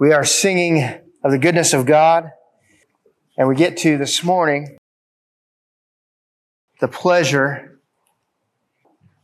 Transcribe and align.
We 0.00 0.14
are 0.14 0.24
singing 0.24 0.82
of 1.22 1.30
the 1.30 1.36
goodness 1.36 1.74
of 1.74 1.84
God, 1.84 2.30
and 3.36 3.46
we 3.46 3.54
get 3.54 3.76
to 3.78 3.98
this 3.98 4.24
morning 4.24 4.78
the 6.80 6.88
pleasure 6.88 7.82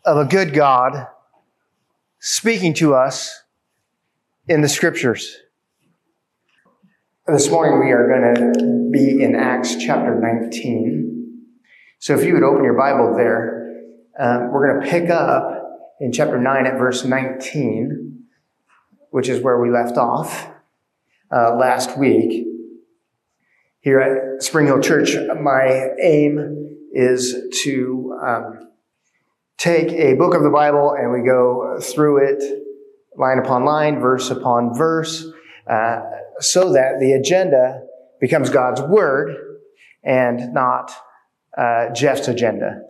of 0.05 0.19
a 0.19 0.27
good 0.27 0.53
God 0.53 1.07
speaking 2.21 2.75
to 2.75 2.95
us 2.95 3.43
in 4.49 4.61
the 4.61 4.69
scriptures. 4.69 5.39
This 7.27 7.51
morning 7.51 7.81
we 7.81 7.93
are 7.93 8.07
going 8.07 8.35
to 8.35 8.91
be 8.93 9.25
in 9.25 9.35
Acts 9.35 9.77
chapter 9.77 10.21
19. 10.21 11.47
So 12.01 12.19
if 12.19 12.23
you 12.23 12.35
would 12.35 12.43
open 12.43 12.63
your 12.63 12.77
Bible 12.77 13.15
there, 13.17 13.81
um, 14.21 14.53
we're 14.53 14.75
going 14.75 14.85
to 14.85 14.91
pick 14.91 15.09
up 15.09 15.55
in 16.01 16.13
chapter 16.13 16.39
9 16.39 16.67
at 16.67 16.77
verse 16.77 17.03
19, 17.03 18.27
which 19.09 19.31
is 19.31 19.43
where 19.43 19.59
we 19.59 19.71
left 19.71 19.97
off 19.97 20.53
uh, 21.35 21.57
last 21.57 21.99
week. 21.99 22.47
Here 23.81 24.01
at 24.01 24.43
Spring 24.43 24.67
Hill 24.67 24.81
Church, 24.81 25.15
my 25.41 25.91
aim 26.03 26.77
is 26.93 27.37
to 27.63 28.19
um, 28.27 28.71
take 29.59 29.93
a 29.93 30.15
book 30.15 30.35
of 30.35 30.43
the 30.43 30.51
Bible 30.51 30.95
and 30.99 31.13
we 31.13 31.27
go 31.27 31.79
through 31.81 32.27
it 32.29 32.43
line 33.17 33.39
upon 33.39 33.65
line, 33.65 34.01
verse 34.01 34.31
upon 34.31 34.75
verse, 34.75 35.27
uh, 35.71 36.01
so 36.39 36.73
that 36.73 37.01
the 37.01 37.13
agenda 37.13 37.83
becomes 38.21 38.51
God's 38.51 38.83
Word 38.83 39.35
and 40.05 40.53
not 40.53 40.93
uh, 41.57 41.91
Jeff's 41.95 42.29
agenda. 42.29 42.83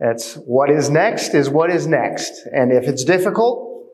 It's 0.00 0.34
what 0.34 0.70
is 0.70 0.90
next 0.90 1.34
is 1.34 1.48
what 1.48 1.70
is 1.70 1.86
next. 1.86 2.32
And 2.52 2.72
if 2.72 2.84
it's 2.84 3.04
difficult, 3.04 3.88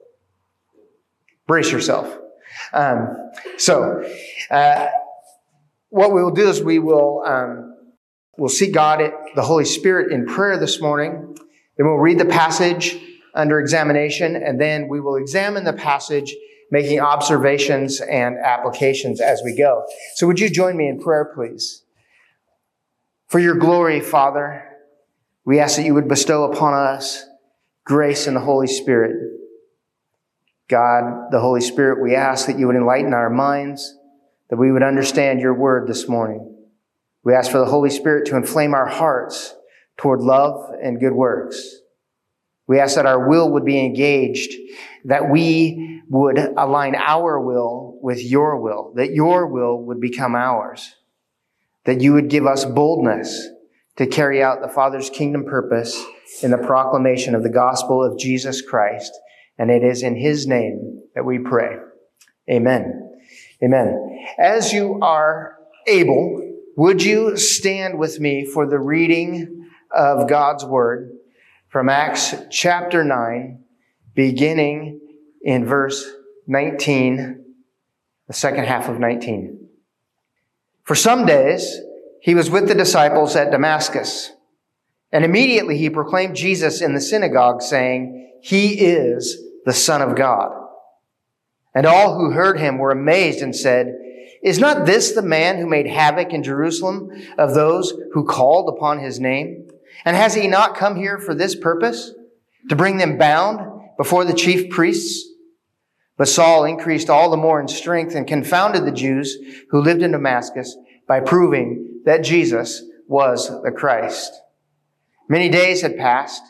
brace 1.46 1.70
yourself. 1.70 2.16
Um, 2.72 3.30
so, 3.58 4.04
uh, 4.50 4.88
what 5.88 6.12
we 6.12 6.22
will 6.22 6.30
do 6.30 6.48
is 6.48 6.62
we 6.62 6.78
will 6.78 7.22
um, 7.26 7.76
we'll 8.38 8.48
seek 8.48 8.72
God, 8.72 9.00
the 9.34 9.42
Holy 9.42 9.64
Spirit, 9.64 10.12
in 10.12 10.26
prayer 10.26 10.58
this 10.58 10.80
morning. 10.80 11.36
Then 11.76 11.86
we'll 11.86 11.96
read 11.96 12.18
the 12.18 12.26
passage 12.26 12.96
under 13.34 13.60
examination, 13.60 14.36
and 14.36 14.60
then 14.60 14.88
we 14.88 15.00
will 15.00 15.16
examine 15.16 15.64
the 15.64 15.72
passage, 15.72 16.34
making 16.70 17.00
observations 17.00 18.00
and 18.00 18.36
applications 18.38 19.20
as 19.20 19.42
we 19.44 19.56
go. 19.56 19.84
So, 20.14 20.26
would 20.26 20.38
you 20.38 20.48
join 20.48 20.76
me 20.76 20.88
in 20.88 21.00
prayer, 21.00 21.32
please? 21.34 21.82
For 23.28 23.38
your 23.38 23.54
glory, 23.54 24.00
Father, 24.00 24.64
we 25.44 25.58
ask 25.58 25.76
that 25.76 25.84
you 25.84 25.94
would 25.94 26.08
bestow 26.08 26.50
upon 26.52 26.74
us 26.74 27.24
grace 27.84 28.26
and 28.26 28.36
the 28.36 28.40
Holy 28.40 28.66
Spirit. 28.66 29.39
God, 30.70 31.32
the 31.32 31.40
Holy 31.40 31.60
Spirit, 31.60 32.00
we 32.00 32.14
ask 32.14 32.46
that 32.46 32.58
you 32.58 32.68
would 32.68 32.76
enlighten 32.76 33.12
our 33.12 33.28
minds, 33.28 33.98
that 34.50 34.56
we 34.56 34.70
would 34.70 34.84
understand 34.84 35.40
your 35.40 35.52
word 35.52 35.88
this 35.88 36.08
morning. 36.08 36.54
We 37.24 37.34
ask 37.34 37.50
for 37.50 37.58
the 37.58 37.66
Holy 37.66 37.90
Spirit 37.90 38.26
to 38.26 38.36
inflame 38.36 38.72
our 38.72 38.86
hearts 38.86 39.54
toward 39.96 40.20
love 40.20 40.70
and 40.80 41.00
good 41.00 41.12
works. 41.12 41.80
We 42.68 42.78
ask 42.78 42.94
that 42.94 43.04
our 43.04 43.28
will 43.28 43.50
would 43.50 43.64
be 43.64 43.84
engaged, 43.84 44.54
that 45.04 45.28
we 45.28 46.02
would 46.08 46.38
align 46.38 46.94
our 46.94 47.40
will 47.40 47.98
with 48.00 48.22
your 48.22 48.60
will, 48.60 48.92
that 48.94 49.12
your 49.12 49.48
will 49.48 49.82
would 49.86 50.00
become 50.00 50.36
ours, 50.36 50.94
that 51.84 52.00
you 52.00 52.12
would 52.12 52.30
give 52.30 52.46
us 52.46 52.64
boldness 52.64 53.48
to 53.96 54.06
carry 54.06 54.40
out 54.40 54.62
the 54.62 54.68
Father's 54.68 55.10
kingdom 55.10 55.44
purpose 55.44 56.00
in 56.42 56.52
the 56.52 56.58
proclamation 56.58 57.34
of 57.34 57.42
the 57.42 57.50
gospel 57.50 58.04
of 58.04 58.16
Jesus 58.18 58.62
Christ 58.62 59.12
and 59.60 59.70
it 59.70 59.84
is 59.84 60.02
in 60.02 60.16
His 60.16 60.46
name 60.46 61.02
that 61.14 61.26
we 61.26 61.38
pray. 61.38 61.76
Amen. 62.50 63.12
Amen. 63.62 64.26
As 64.38 64.72
you 64.72 64.98
are 65.02 65.58
able, 65.86 66.56
would 66.76 67.02
you 67.02 67.36
stand 67.36 67.98
with 67.98 68.18
me 68.18 68.46
for 68.46 68.66
the 68.66 68.78
reading 68.78 69.68
of 69.94 70.30
God's 70.30 70.64
Word 70.64 71.12
from 71.68 71.90
Acts 71.90 72.34
chapter 72.50 73.04
9, 73.04 73.62
beginning 74.14 74.98
in 75.42 75.66
verse 75.66 76.10
19, 76.46 77.44
the 78.28 78.32
second 78.32 78.64
half 78.64 78.88
of 78.88 78.98
19. 78.98 79.68
For 80.84 80.94
some 80.94 81.26
days, 81.26 81.78
he 82.22 82.34
was 82.34 82.48
with 82.48 82.66
the 82.66 82.74
disciples 82.74 83.36
at 83.36 83.50
Damascus, 83.50 84.32
and 85.12 85.22
immediately 85.22 85.76
he 85.76 85.90
proclaimed 85.90 86.34
Jesus 86.34 86.80
in 86.80 86.94
the 86.94 87.00
synagogue, 87.00 87.60
saying, 87.60 88.38
He 88.40 88.86
is 88.86 89.48
the 89.64 89.72
Son 89.72 90.02
of 90.02 90.16
God. 90.16 90.52
And 91.74 91.86
all 91.86 92.16
who 92.16 92.32
heard 92.32 92.58
him 92.58 92.78
were 92.78 92.90
amazed 92.90 93.40
and 93.40 93.54
said, 93.54 93.94
Is 94.42 94.58
not 94.58 94.86
this 94.86 95.12
the 95.12 95.22
man 95.22 95.58
who 95.58 95.66
made 95.66 95.86
havoc 95.86 96.32
in 96.32 96.42
Jerusalem 96.42 97.10
of 97.38 97.54
those 97.54 97.92
who 98.12 98.24
called 98.24 98.68
upon 98.68 98.98
his 98.98 99.20
name? 99.20 99.68
And 100.04 100.16
has 100.16 100.34
he 100.34 100.48
not 100.48 100.76
come 100.76 100.96
here 100.96 101.18
for 101.18 101.34
this 101.34 101.54
purpose? 101.54 102.12
To 102.68 102.76
bring 102.76 102.98
them 102.98 103.18
bound 103.18 103.60
before 103.96 104.24
the 104.24 104.34
chief 104.34 104.70
priests? 104.70 105.28
But 106.16 106.28
Saul 106.28 106.64
increased 106.64 107.08
all 107.08 107.30
the 107.30 107.36
more 107.36 107.60
in 107.60 107.68
strength 107.68 108.14
and 108.14 108.26
confounded 108.26 108.84
the 108.84 108.92
Jews 108.92 109.38
who 109.70 109.80
lived 109.80 110.02
in 110.02 110.12
Damascus 110.12 110.76
by 111.08 111.20
proving 111.20 112.02
that 112.04 112.24
Jesus 112.24 112.82
was 113.08 113.48
the 113.62 113.72
Christ. 113.72 114.32
Many 115.28 115.48
days 115.48 115.80
had 115.80 115.96
passed. 115.96 116.42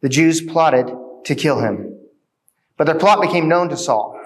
The 0.00 0.08
Jews 0.08 0.40
plotted 0.40 0.90
to 1.24 1.34
kill 1.34 1.60
him. 1.60 1.89
But 2.80 2.86
their 2.86 2.98
plot 2.98 3.20
became 3.20 3.46
known 3.46 3.68
to 3.68 3.76
Saul. 3.76 4.18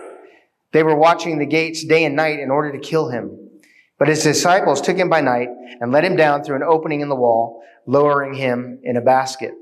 They 0.70 0.84
were 0.84 0.94
watching 0.94 1.38
the 1.38 1.44
gates 1.44 1.84
day 1.84 2.04
and 2.04 2.14
night 2.14 2.38
in 2.38 2.52
order 2.52 2.70
to 2.70 2.78
kill 2.78 3.10
him. 3.10 3.50
But 3.98 4.06
his 4.06 4.22
disciples 4.22 4.80
took 4.80 4.96
him 4.96 5.08
by 5.08 5.22
night 5.22 5.48
and 5.80 5.90
let 5.90 6.04
him 6.04 6.14
down 6.14 6.44
through 6.44 6.54
an 6.54 6.62
opening 6.62 7.00
in 7.00 7.08
the 7.08 7.16
wall, 7.16 7.64
lowering 7.84 8.34
him 8.34 8.78
in 8.84 8.96
a 8.96 9.00
basket. 9.00 9.54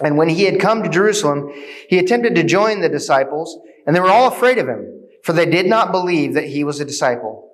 And 0.00 0.16
when 0.16 0.28
he 0.28 0.42
had 0.42 0.58
come 0.58 0.82
to 0.82 0.88
Jerusalem, 0.88 1.52
he 1.88 2.00
attempted 2.00 2.34
to 2.34 2.42
join 2.42 2.80
the 2.80 2.88
disciples, 2.88 3.56
and 3.86 3.94
they 3.94 4.00
were 4.00 4.10
all 4.10 4.26
afraid 4.26 4.58
of 4.58 4.66
him, 4.66 5.04
for 5.22 5.32
they 5.32 5.46
did 5.46 5.66
not 5.66 5.92
believe 5.92 6.34
that 6.34 6.48
he 6.48 6.64
was 6.64 6.80
a 6.80 6.84
disciple. 6.84 7.48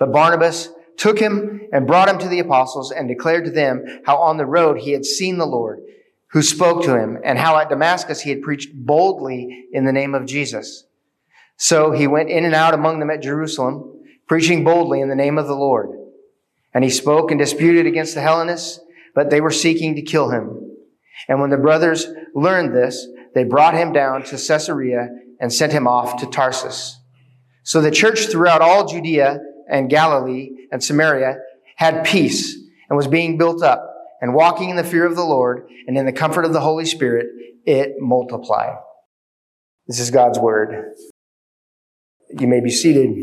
But 0.00 0.10
Barnabas 0.10 0.68
took 0.96 1.20
him 1.20 1.60
and 1.72 1.86
brought 1.86 2.08
him 2.08 2.18
to 2.18 2.28
the 2.28 2.40
apostles 2.40 2.90
and 2.90 3.06
declared 3.06 3.44
to 3.44 3.52
them 3.52 3.84
how 4.04 4.16
on 4.16 4.36
the 4.36 4.46
road 4.46 4.78
he 4.78 4.90
had 4.90 5.04
seen 5.04 5.38
the 5.38 5.46
Lord 5.46 5.78
who 6.32 6.42
spoke 6.42 6.82
to 6.82 6.98
him, 6.98 7.18
and 7.24 7.38
how 7.38 7.56
at 7.58 7.68
Damascus 7.68 8.20
he 8.20 8.30
had 8.30 8.42
preached 8.42 8.70
boldly 8.74 9.66
in 9.72 9.84
the 9.84 9.92
name 9.92 10.14
of 10.14 10.26
Jesus. 10.26 10.84
So 11.56 11.92
he 11.92 12.06
went 12.06 12.30
in 12.30 12.44
and 12.44 12.54
out 12.54 12.74
among 12.74 12.98
them 12.98 13.10
at 13.10 13.22
Jerusalem, 13.22 14.02
preaching 14.26 14.64
boldly 14.64 15.00
in 15.00 15.08
the 15.08 15.14
name 15.14 15.38
of 15.38 15.46
the 15.46 15.54
Lord. 15.54 15.90
And 16.74 16.84
he 16.84 16.90
spoke 16.90 17.30
and 17.30 17.38
disputed 17.38 17.86
against 17.86 18.14
the 18.14 18.20
Hellenists, 18.20 18.80
but 19.14 19.30
they 19.30 19.40
were 19.40 19.50
seeking 19.50 19.94
to 19.94 20.02
kill 20.02 20.30
him. 20.30 20.72
And 21.28 21.40
when 21.40 21.50
the 21.50 21.56
brothers 21.56 22.06
learned 22.34 22.74
this, 22.74 23.06
they 23.34 23.44
brought 23.44 23.74
him 23.74 23.92
down 23.92 24.22
to 24.24 24.36
Caesarea 24.36 25.08
and 25.40 25.52
sent 25.52 25.72
him 25.72 25.86
off 25.86 26.20
to 26.20 26.26
Tarsus. 26.26 26.98
So 27.62 27.80
the 27.80 27.90
church 27.90 28.26
throughout 28.26 28.62
all 28.62 28.86
Judea 28.86 29.38
and 29.68 29.90
Galilee 29.90 30.50
and 30.70 30.82
Samaria 30.82 31.38
had 31.76 32.04
peace 32.04 32.58
and 32.88 32.96
was 32.96 33.06
being 33.06 33.38
built 33.38 33.62
up 33.62 33.95
and 34.20 34.34
walking 34.34 34.70
in 34.70 34.76
the 34.76 34.84
fear 34.84 35.06
of 35.06 35.16
the 35.16 35.24
Lord 35.24 35.68
and 35.86 35.96
in 35.96 36.06
the 36.06 36.12
comfort 36.12 36.44
of 36.44 36.52
the 36.52 36.60
Holy 36.60 36.86
Spirit, 36.86 37.26
it 37.64 37.96
multiplied. 37.98 38.76
This 39.86 40.00
is 40.00 40.10
God's 40.10 40.38
word. 40.38 40.94
You 42.38 42.46
may 42.46 42.60
be 42.60 42.70
seated. 42.70 43.16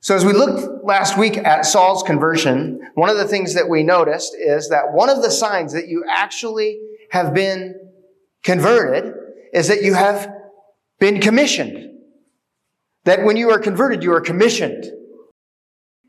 So, 0.00 0.16
as 0.16 0.24
we 0.24 0.32
looked 0.32 0.84
last 0.84 1.16
week 1.16 1.36
at 1.38 1.64
Saul's 1.64 2.02
conversion, 2.02 2.80
one 2.94 3.08
of 3.08 3.16
the 3.16 3.28
things 3.28 3.54
that 3.54 3.68
we 3.68 3.84
noticed 3.84 4.34
is 4.36 4.68
that 4.70 4.92
one 4.92 5.08
of 5.08 5.22
the 5.22 5.30
signs 5.30 5.72
that 5.74 5.86
you 5.86 6.04
actually 6.08 6.80
have 7.10 7.32
been 7.32 7.74
converted 8.42 9.14
is 9.52 9.68
that 9.68 9.82
you 9.82 9.94
have 9.94 10.28
been 10.98 11.20
commissioned. 11.20 11.90
That 13.04 13.24
when 13.24 13.36
you 13.36 13.50
are 13.50 13.60
converted, 13.60 14.02
you 14.02 14.12
are 14.12 14.20
commissioned. 14.20 14.84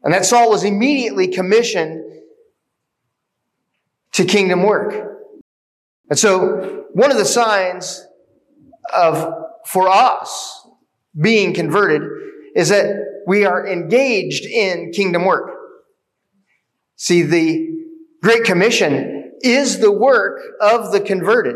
And 0.03 0.13
that 0.13 0.25
Saul 0.25 0.49
was 0.49 0.63
immediately 0.63 1.27
commissioned 1.27 2.03
to 4.13 4.25
kingdom 4.25 4.63
work. 4.63 4.93
And 6.09 6.17
so 6.17 6.85
one 6.93 7.11
of 7.11 7.17
the 7.17 7.25
signs 7.25 8.05
of, 8.93 9.33
for 9.65 9.89
us 9.89 10.67
being 11.19 11.53
converted 11.53 12.01
is 12.55 12.69
that 12.69 12.95
we 13.25 13.45
are 13.45 13.67
engaged 13.67 14.45
in 14.45 14.91
kingdom 14.91 15.25
work. 15.25 15.51
See, 16.95 17.23
the 17.23 17.69
Great 18.21 18.43
Commission 18.43 19.33
is 19.41 19.79
the 19.79 19.91
work 19.91 20.39
of 20.61 20.91
the 20.91 21.01
converted. 21.01 21.55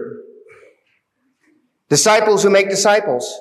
Disciples 1.90 2.44
who 2.44 2.50
make 2.50 2.70
disciples. 2.70 3.40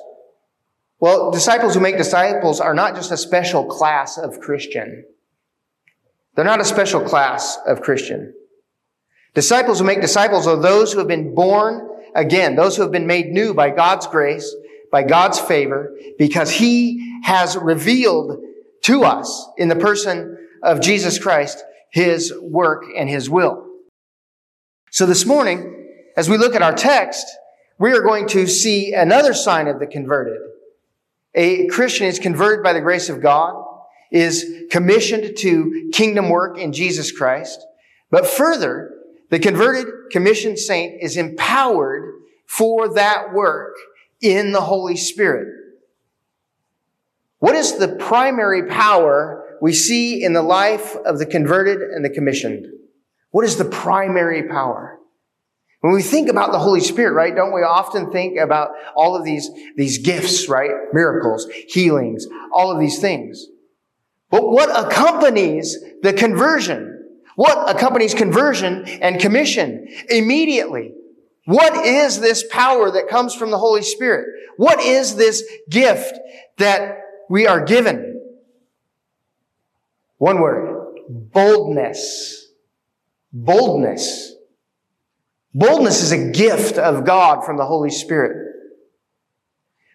Well, 0.99 1.31
disciples 1.31 1.73
who 1.73 1.79
make 1.79 1.97
disciples 1.97 2.59
are 2.59 2.73
not 2.73 2.95
just 2.95 3.11
a 3.11 3.17
special 3.17 3.65
class 3.65 4.17
of 4.17 4.39
Christian. 4.39 5.05
They're 6.35 6.45
not 6.45 6.61
a 6.61 6.65
special 6.65 7.01
class 7.01 7.57
of 7.65 7.81
Christian. 7.81 8.33
Disciples 9.37 9.77
who 9.77 9.85
make 9.85 10.01
disciples 10.01 10.47
are 10.47 10.59
those 10.59 10.91
who 10.91 10.97
have 10.97 11.07
been 11.07 11.35
born 11.35 11.87
again, 12.15 12.55
those 12.55 12.75
who 12.75 12.81
have 12.81 12.91
been 12.91 13.05
made 13.05 13.27
new 13.27 13.53
by 13.53 13.69
God's 13.69 14.07
grace, 14.07 14.51
by 14.91 15.03
God's 15.03 15.39
favor 15.39 15.95
because 16.17 16.49
he 16.49 17.21
has 17.21 17.55
revealed 17.55 18.39
to 18.85 19.03
us 19.03 19.47
in 19.55 19.67
the 19.67 19.75
person 19.75 20.39
of 20.63 20.81
Jesus 20.81 21.19
Christ 21.19 21.63
his 21.91 22.33
work 22.41 22.85
and 22.97 23.07
his 23.07 23.29
will. 23.29 23.63
So 24.89 25.05
this 25.05 25.23
morning, 25.23 25.87
as 26.17 26.27
we 26.27 26.37
look 26.39 26.55
at 26.55 26.63
our 26.63 26.73
text, 26.73 27.27
we 27.77 27.91
are 27.91 28.01
going 28.01 28.27
to 28.29 28.47
see 28.47 28.93
another 28.93 29.35
sign 29.35 29.67
of 29.67 29.77
the 29.79 29.85
converted. 29.85 30.39
A 31.35 31.67
Christian 31.67 32.07
is 32.07 32.17
converted 32.17 32.63
by 32.63 32.73
the 32.73 32.81
grace 32.81 33.07
of 33.07 33.21
God, 33.21 33.53
is 34.11 34.65
commissioned 34.71 35.37
to 35.37 35.91
kingdom 35.93 36.29
work 36.29 36.57
in 36.57 36.73
Jesus 36.73 37.11
Christ. 37.11 37.63
But 38.09 38.25
further, 38.25 38.95
the 39.29 39.39
converted 39.39 39.87
commissioned 40.11 40.59
saint 40.59 41.01
is 41.01 41.17
empowered 41.17 42.13
for 42.45 42.93
that 42.93 43.33
work 43.33 43.75
in 44.21 44.51
the 44.51 44.61
Holy 44.61 44.95
Spirit. 44.95 45.47
What 47.39 47.55
is 47.55 47.77
the 47.77 47.89
primary 47.89 48.67
power 48.67 49.57
we 49.61 49.73
see 49.73 50.23
in 50.23 50.33
the 50.33 50.41
life 50.41 50.95
of 50.95 51.19
the 51.19 51.25
converted 51.25 51.81
and 51.81 52.03
the 52.03 52.09
commissioned? 52.09 52.65
What 53.31 53.45
is 53.45 53.57
the 53.57 53.65
primary 53.65 54.47
power? 54.47 54.97
When 55.81 55.93
we 55.93 56.01
think 56.01 56.29
about 56.29 56.51
the 56.51 56.59
Holy 56.59 56.79
Spirit, 56.79 57.13
right, 57.13 57.35
don't 57.35 57.53
we 57.53 57.61
often 57.61 58.11
think 58.11 58.39
about 58.39 58.69
all 58.95 59.15
of 59.15 59.23
these, 59.23 59.49
these 59.75 59.99
gifts, 59.99 60.49
right? 60.49 60.71
Miracles, 60.91 61.47
healings, 61.67 62.25
all 62.51 62.71
of 62.71 62.79
these 62.79 62.99
things. 62.99 63.45
But 64.31 64.49
what 64.49 64.69
accompanies 64.69 65.77
the 66.01 66.13
conversion? 66.13 66.96
What 67.37 67.69
accompanies 67.69 68.15
conversion 68.15 68.87
and 68.87 69.21
commission 69.21 69.87
immediately? 70.09 70.95
What 71.45 71.85
is 71.85 72.19
this 72.19 72.43
power 72.49 72.89
that 72.89 73.09
comes 73.09 73.35
from 73.35 73.51
the 73.51 73.59
Holy 73.59 73.83
Spirit? 73.83 74.25
What 74.57 74.79
is 74.79 75.15
this 75.15 75.43
gift 75.69 76.17
that 76.57 76.97
we 77.29 77.45
are 77.45 77.63
given? 77.63 78.23
One 80.17 80.41
word. 80.41 80.95
Boldness. 81.07 82.47
Boldness. 83.31 84.33
Boldness 85.53 86.01
is 86.01 86.11
a 86.11 86.31
gift 86.31 86.79
of 86.79 87.05
God 87.05 87.45
from 87.45 87.57
the 87.57 87.65
Holy 87.65 87.91
Spirit. 87.91 88.47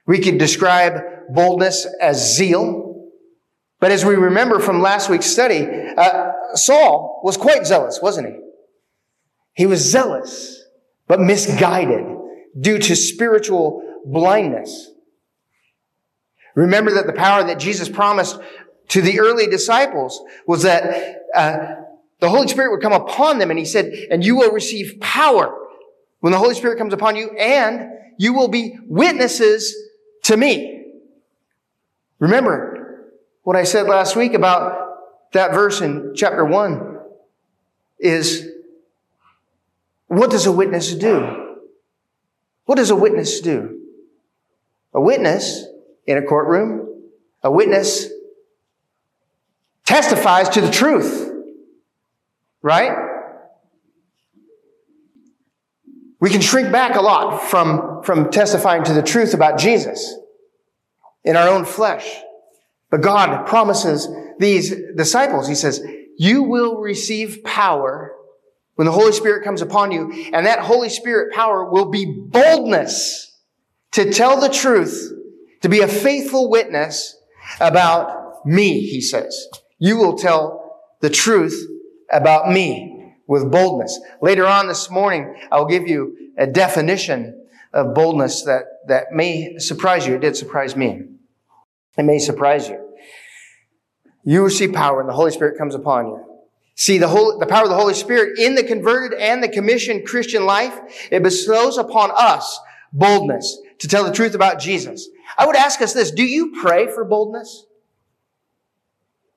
We 0.07 0.21
could 0.21 0.39
describe 0.39 1.01
boldness 1.29 1.89
as 2.01 2.37
zeal. 2.37 2.92
But 3.83 3.91
as 3.91 4.05
we 4.05 4.15
remember 4.15 4.61
from 4.61 4.81
last 4.81 5.11
week's 5.11 5.27
study, 5.27 5.67
uh, 5.67 6.31
Saul 6.55 7.21
was 7.25 7.37
quite 7.37 7.67
zealous, 7.67 7.99
wasn't 8.01 8.29
he? 8.29 8.35
He 9.55 9.67
was 9.67 9.81
zealous, 9.81 10.63
but 11.09 11.19
misguided 11.19 12.07
due 12.61 12.79
to 12.79 12.95
spiritual 12.95 13.83
blindness. 14.07 14.89
Remember 16.55 16.93
that 16.93 17.09
the 17.09 17.13
power 17.13 17.43
that 17.43 17.59
Jesus 17.59 17.89
promised 17.89 18.39
to 18.91 19.03
the 19.03 19.19
early 19.19 19.49
disciples 19.49 20.23
was 20.47 20.63
that 20.63 21.17
uh, 21.35 21.75
the 22.21 22.29
Holy 22.29 22.47
Spirit 22.47 22.71
would 22.71 22.83
come 22.83 22.93
upon 22.93 23.41
them 23.41 23.51
and 23.51 23.59
he 23.59 23.65
said, 23.65 23.87
and 24.13 24.25
you 24.25 24.37
will 24.37 24.53
receive 24.53 25.01
power 25.01 25.59
when 26.21 26.31
the 26.31 26.39
Holy 26.39 26.55
Spirit 26.55 26.79
comes 26.79 26.95
upon 26.95 27.17
you 27.17 27.31
and 27.31 27.91
you 28.17 28.33
will 28.33 28.47
be 28.47 28.79
witnesses 28.87 29.75
to 30.23 30.37
me. 30.37 30.85
Remember 32.21 32.72
what 33.43 33.57
I 33.57 33.65
said 33.65 33.87
last 33.87 34.17
week 34.17 34.35
about 34.35 35.33
that 35.33 35.53
verse 35.53 35.81
in 35.81 36.13
chapter 36.15 36.45
one 36.45 36.99
is 37.99 38.49
what 40.07 40.31
does 40.31 40.47
a 40.47 40.53
witness 40.53 40.95
do? 40.95 41.59
What 42.67 42.77
does 42.77 42.91
a 42.91 42.97
witness 42.97 43.41
do? 43.41 43.81
A 44.95 45.01
witness 45.01 45.65
in 46.07 46.19
a 46.19 46.23
courtroom, 46.23 47.03
a 47.43 47.51
witness 47.51 48.09
testifies 49.85 50.49
to 50.51 50.61
the 50.61 50.71
truth. 50.71 51.31
Right? 52.61 52.93
We 56.21 56.31
can 56.31 56.41
shrink 56.41 56.71
back 56.71 56.95
a 56.95 57.01
lot 57.01 57.43
from, 57.43 58.03
from 58.05 58.31
testifying 58.31 58.85
to 58.85 58.93
the 58.93 59.03
truth 59.03 59.35
about 59.35 59.59
Jesus 59.59 60.15
in 61.25 61.35
our 61.35 61.49
own 61.49 61.65
flesh. 61.65 62.07
But 62.93 63.01
God 63.01 63.47
promises 63.47 64.07
these 64.39 64.73
disciples, 64.95 65.49
He 65.49 65.55
says, 65.55 65.83
you 66.19 66.43
will 66.43 66.77
receive 66.77 67.43
power 67.43 68.15
when 68.75 68.87
the 68.87 68.93
Holy 68.93 69.13
Spirit 69.13 69.45
comes 69.45 69.63
upon 69.63 69.93
you, 69.93 70.31
and 70.33 70.47
that 70.47 70.61
Holy 70.61 70.91
Spirit 70.91 71.35
power 71.35 71.71
will 71.71 71.91
be 71.91 72.05
boldness 72.05 73.41
to 73.93 74.13
tell 74.13 74.41
the 74.41 74.49
truth, 74.51 75.11
to 75.63 75.69
be 75.69 75.81
a 75.81 75.89
faithful 75.89 76.51
witness 76.51 77.17
about 77.61 78.47
me, 78.47 78.81
he 78.81 79.01
says. 79.01 79.49
You 79.79 79.97
will 79.97 80.17
tell 80.17 80.81
the 81.01 81.11
truth 81.11 81.67
about 82.11 82.51
me 82.51 83.15
with 83.27 83.51
boldness. 83.51 83.99
Later 84.21 84.47
on 84.47 84.69
this 84.69 84.91
morning, 84.91 85.35
I'll 85.51 85.67
give 85.67 85.89
you 85.89 86.33
a 86.37 86.47
definition 86.47 87.47
of 87.73 87.95
boldness 87.95 88.43
that, 88.43 88.65
that 88.89 89.13
may 89.13 89.57
surprise 89.59 90.07
you. 90.07 90.17
It 90.17 90.21
did 90.21 90.37
surprise 90.37 90.77
me. 90.77 91.03
It 91.97 92.03
may 92.03 92.19
surprise 92.19 92.69
you. 92.69 92.82
You 94.25 94.45
receive 94.45 94.73
power 94.73 95.01
and 95.01 95.09
the 95.09 95.15
Holy 95.15 95.31
Spirit 95.31 95.59
comes 95.59 95.75
upon 95.75 96.07
you. 96.07 96.25
See, 96.75 96.99
the, 96.99 97.09
whole, 97.09 97.39
the 97.39 97.47
power 97.47 97.65
of 97.65 97.69
the 97.69 97.77
Holy 97.77 97.95
Spirit 97.95 98.39
in 98.39 98.55
the 98.55 98.65
converted 98.65 99.19
and 99.19 99.43
the 99.43 99.49
commissioned 99.49 100.07
Christian 100.07 100.47
life, 100.47 100.79
it 101.11 101.23
bestows 101.23 101.77
upon 101.77 102.11
us 102.15 102.59
boldness 102.93 103.61
to 103.79 103.89
tell 103.89 104.05
the 104.05 104.13
truth 104.13 104.35
about 104.35 104.59
Jesus. 104.59 105.09
I 105.37 105.47
would 105.47 105.57
ask 105.57 105.81
us 105.83 105.93
this, 105.93 106.11
do 106.11 106.25
you 106.25 106.53
pray 106.61 106.87
for 106.87 107.05
boldness? 107.05 107.67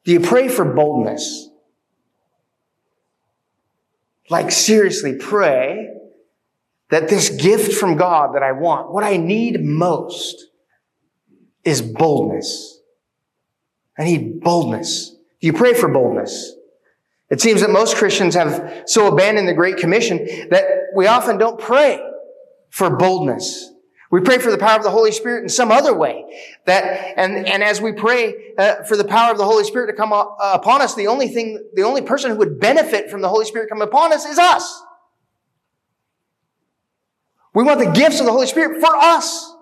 Do 0.05 0.11
you 0.11 0.19
pray 0.19 0.47
for 0.47 0.65
boldness? 0.65 1.49
Like 4.29 4.51
seriously 4.51 5.17
pray 5.17 5.89
that 6.89 7.09
this 7.09 7.29
gift 7.29 7.73
from 7.73 7.97
God 7.97 8.35
that 8.35 8.43
I 8.43 8.51
want, 8.53 8.91
what 8.91 9.03
I 9.03 9.17
need 9.17 9.63
most 9.63 10.45
is 11.63 11.81
boldness. 11.81 12.74
I 13.97 14.03
need 14.03 14.41
boldness. 14.41 15.11
Do 15.11 15.47
you 15.47 15.53
pray 15.53 15.73
for 15.73 15.87
boldness? 15.87 16.53
It 17.29 17.41
seems 17.41 17.61
that 17.61 17.69
most 17.69 17.95
Christians 17.95 18.35
have 18.35 18.83
so 18.85 19.07
abandoned 19.11 19.47
the 19.47 19.53
Great 19.53 19.77
Commission 19.77 20.25
that 20.51 20.65
we 20.95 21.07
often 21.07 21.37
don't 21.37 21.59
pray 21.59 21.99
for 22.69 22.95
boldness. 22.95 23.71
We 24.11 24.21
pray 24.21 24.37
for 24.37 24.51
the 24.51 24.57
power 24.57 24.77
of 24.77 24.83
the 24.83 24.91
Holy 24.91 25.11
Spirit 25.11 25.43
in 25.43 25.49
some 25.49 25.71
other 25.71 25.93
way. 25.93 26.23
That, 26.65 26.83
and, 27.17 27.47
and 27.47 27.63
as 27.63 27.81
we 27.81 27.91
pray 27.91 28.53
uh, 28.57 28.83
for 28.83 28.95
the 28.95 29.03
power 29.03 29.31
of 29.31 29.37
the 29.37 29.45
Holy 29.45 29.63
Spirit 29.63 29.87
to 29.87 29.93
come 29.93 30.13
up, 30.13 30.37
uh, 30.39 30.57
upon 30.61 30.81
us, 30.81 30.93
the 30.93 31.07
only 31.07 31.27
thing, 31.27 31.59
the 31.73 31.81
only 31.81 32.01
person 32.01 32.31
who 32.31 32.37
would 32.37 32.59
benefit 32.59 33.09
from 33.09 33.21
the 33.21 33.29
Holy 33.29 33.45
Spirit 33.45 33.69
coming 33.69 33.87
upon 33.87 34.13
us 34.13 34.25
is 34.25 34.37
us. 34.37 34.83
We 37.53 37.63
want 37.63 37.79
the 37.79 37.91
gifts 37.91 38.19
of 38.19 38.25
the 38.25 38.31
Holy 38.31 38.47
Spirit 38.47 38.79
for 38.79 38.95
us. 38.95 39.53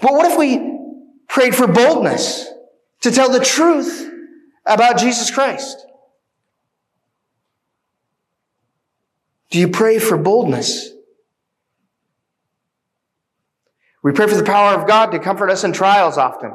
But 0.00 0.14
what 0.14 0.30
if 0.32 0.38
we 0.38 0.73
prayed 1.34 1.52
for 1.52 1.66
boldness 1.66 2.48
to 3.00 3.10
tell 3.10 3.28
the 3.28 3.44
truth 3.44 4.08
about 4.64 4.98
Jesus 4.98 5.32
Christ? 5.32 5.84
Do 9.50 9.58
you 9.58 9.66
pray 9.66 9.98
for 9.98 10.16
boldness? 10.16 10.90
We 14.04 14.12
pray 14.12 14.28
for 14.28 14.36
the 14.36 14.44
power 14.44 14.80
of 14.80 14.86
God 14.86 15.06
to 15.06 15.18
comfort 15.18 15.50
us 15.50 15.64
in 15.64 15.72
trials 15.72 16.18
often. 16.18 16.52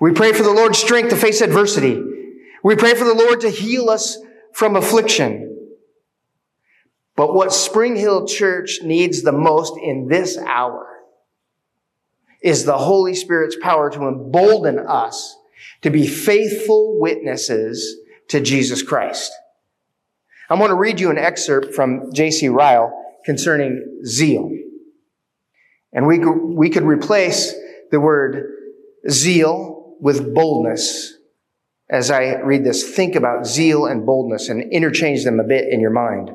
We 0.00 0.10
pray 0.10 0.32
for 0.32 0.42
the 0.42 0.50
Lord's 0.50 0.78
strength 0.78 1.10
to 1.10 1.16
face 1.16 1.40
adversity. 1.40 2.02
We 2.64 2.74
pray 2.74 2.94
for 2.94 3.04
the 3.04 3.14
Lord 3.14 3.42
to 3.42 3.48
heal 3.48 3.90
us 3.90 4.18
from 4.52 4.74
affliction. 4.74 5.68
But 7.14 7.32
what 7.32 7.52
Spring 7.52 7.94
Hill 7.94 8.26
Church 8.26 8.80
needs 8.82 9.22
the 9.22 9.30
most 9.30 9.74
in 9.80 10.08
this 10.08 10.36
hour 10.36 10.89
is 12.42 12.64
the 12.64 12.78
Holy 12.78 13.14
Spirit's 13.14 13.56
power 13.60 13.90
to 13.90 14.08
embolden 14.08 14.78
us 14.78 15.36
to 15.82 15.90
be 15.90 16.06
faithful 16.06 16.98
witnesses 16.98 17.96
to 18.28 18.40
Jesus 18.40 18.82
Christ. 18.82 19.32
I'm 20.48 20.58
going 20.58 20.70
to 20.70 20.76
read 20.76 21.00
you 21.00 21.10
an 21.10 21.18
excerpt 21.18 21.74
from 21.74 22.12
J.C. 22.12 22.48
Ryle 22.48 22.92
concerning 23.24 24.02
zeal. 24.04 24.50
And 25.92 26.06
we 26.06 26.18
we 26.18 26.70
could 26.70 26.84
replace 26.84 27.54
the 27.90 28.00
word 28.00 28.52
zeal 29.08 29.96
with 30.00 30.34
boldness. 30.34 31.14
As 31.88 32.10
I 32.10 32.36
read 32.40 32.64
this, 32.64 32.94
think 32.94 33.16
about 33.16 33.46
zeal 33.46 33.86
and 33.86 34.06
boldness 34.06 34.48
and 34.48 34.72
interchange 34.72 35.24
them 35.24 35.40
a 35.40 35.44
bit 35.44 35.72
in 35.72 35.80
your 35.80 35.90
mind. 35.90 36.30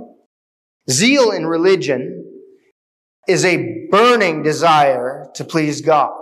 Zeal 0.89 1.31
in 1.31 1.45
religion 1.45 2.25
is 3.27 3.45
a 3.45 3.87
burning 3.89 4.43
desire 4.43 5.04
to 5.35 5.45
please 5.45 5.81
God, 5.81 6.13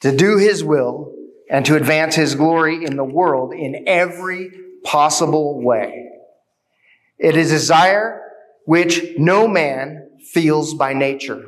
to 0.00 0.16
do 0.16 0.38
His 0.38 0.62
will, 0.62 1.12
and 1.50 1.64
to 1.66 1.76
advance 1.76 2.14
His 2.14 2.34
glory 2.34 2.84
in 2.84 2.96
the 2.96 3.04
world 3.04 3.52
in 3.52 3.84
every 3.86 4.50
possible 4.84 5.60
way. 5.62 6.10
It 7.18 7.36
is 7.36 7.50
a 7.50 7.54
desire 7.54 8.22
which 8.66 9.16
no 9.16 9.48
man 9.48 10.10
feels 10.32 10.74
by 10.74 10.92
nature, 10.92 11.44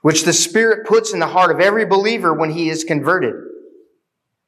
which 0.00 0.24
the 0.24 0.32
Spirit 0.32 0.86
puts 0.86 1.12
in 1.12 1.20
the 1.20 1.26
heart 1.26 1.50
of 1.50 1.60
every 1.60 1.86
believer 1.86 2.32
when 2.34 2.50
he 2.50 2.68
is 2.68 2.84
converted, 2.84 3.34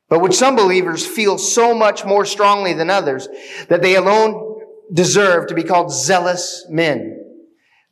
but 0.09 0.21
which 0.21 0.35
some 0.35 0.56
believers 0.56 1.06
feel 1.06 1.38
so 1.38 1.75
much 1.75 2.04
more 2.04 2.25
strongly 2.25 2.73
than 2.73 2.90
others 2.90 3.28
that 3.68 3.83
they 3.83 3.97
alone 3.97 4.61
deserve 4.92 5.47
to 5.47 5.54
be 5.54 5.62
called 5.62 5.92
zealous 5.92 6.66
men. 6.68 7.24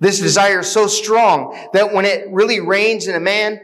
This 0.02 0.18
desire 0.18 0.58
is 0.58 0.70
so 0.70 0.88
strong 0.88 1.56
that 1.74 1.94
when 1.94 2.04
it 2.04 2.26
really 2.32 2.58
reigns 2.58 3.06
in 3.06 3.14
a 3.14 3.20
man, 3.20 3.60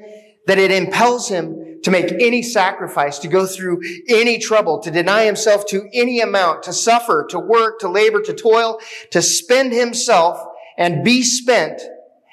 that 0.46 0.56
it 0.56 0.70
impels 0.70 1.28
him 1.28 1.80
to 1.82 1.90
make 1.90 2.12
any 2.12 2.44
sacrifice, 2.44 3.18
to 3.18 3.28
go 3.28 3.44
through 3.44 3.80
any 4.08 4.38
trouble, 4.38 4.78
to 4.82 4.90
deny 4.92 5.24
himself 5.24 5.66
to 5.66 5.88
any 5.92 6.20
amount, 6.20 6.62
to 6.62 6.72
suffer, 6.72 7.26
to 7.30 7.40
work, 7.40 7.80
to 7.80 7.88
labor, 7.88 8.22
to 8.22 8.32
toil, 8.32 8.78
to 9.10 9.20
spend 9.20 9.72
himself 9.72 10.40
and 10.76 11.02
be 11.02 11.24
spent, 11.24 11.82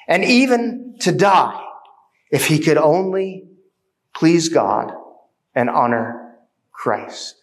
and 0.06 0.24
even 0.24 0.94
to 1.00 1.10
die, 1.10 1.60
if 2.30 2.46
he 2.46 2.60
could 2.60 2.78
only 2.78 3.48
please 4.14 4.48
God 4.48 4.92
and 5.52 5.68
honor 5.68 6.36
Christ. 6.70 7.42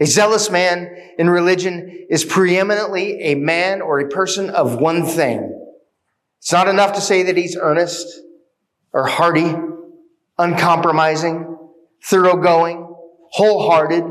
A 0.00 0.06
zealous 0.06 0.50
man 0.50 0.96
in 1.18 1.28
religion 1.28 2.06
is 2.08 2.24
preeminently 2.24 3.20
a 3.20 3.34
man 3.34 3.82
or 3.82 3.98
a 3.98 4.08
person 4.08 4.50
of 4.50 4.80
one 4.80 5.04
thing. 5.04 5.54
It's 6.38 6.52
not 6.52 6.68
enough 6.68 6.92
to 6.94 7.00
say 7.00 7.24
that 7.24 7.36
he's 7.36 7.56
earnest 7.56 8.06
or 8.92 9.06
hearty, 9.06 9.54
uncompromising, 10.38 11.58
thoroughgoing, 12.04 12.94
wholehearted, 13.32 14.04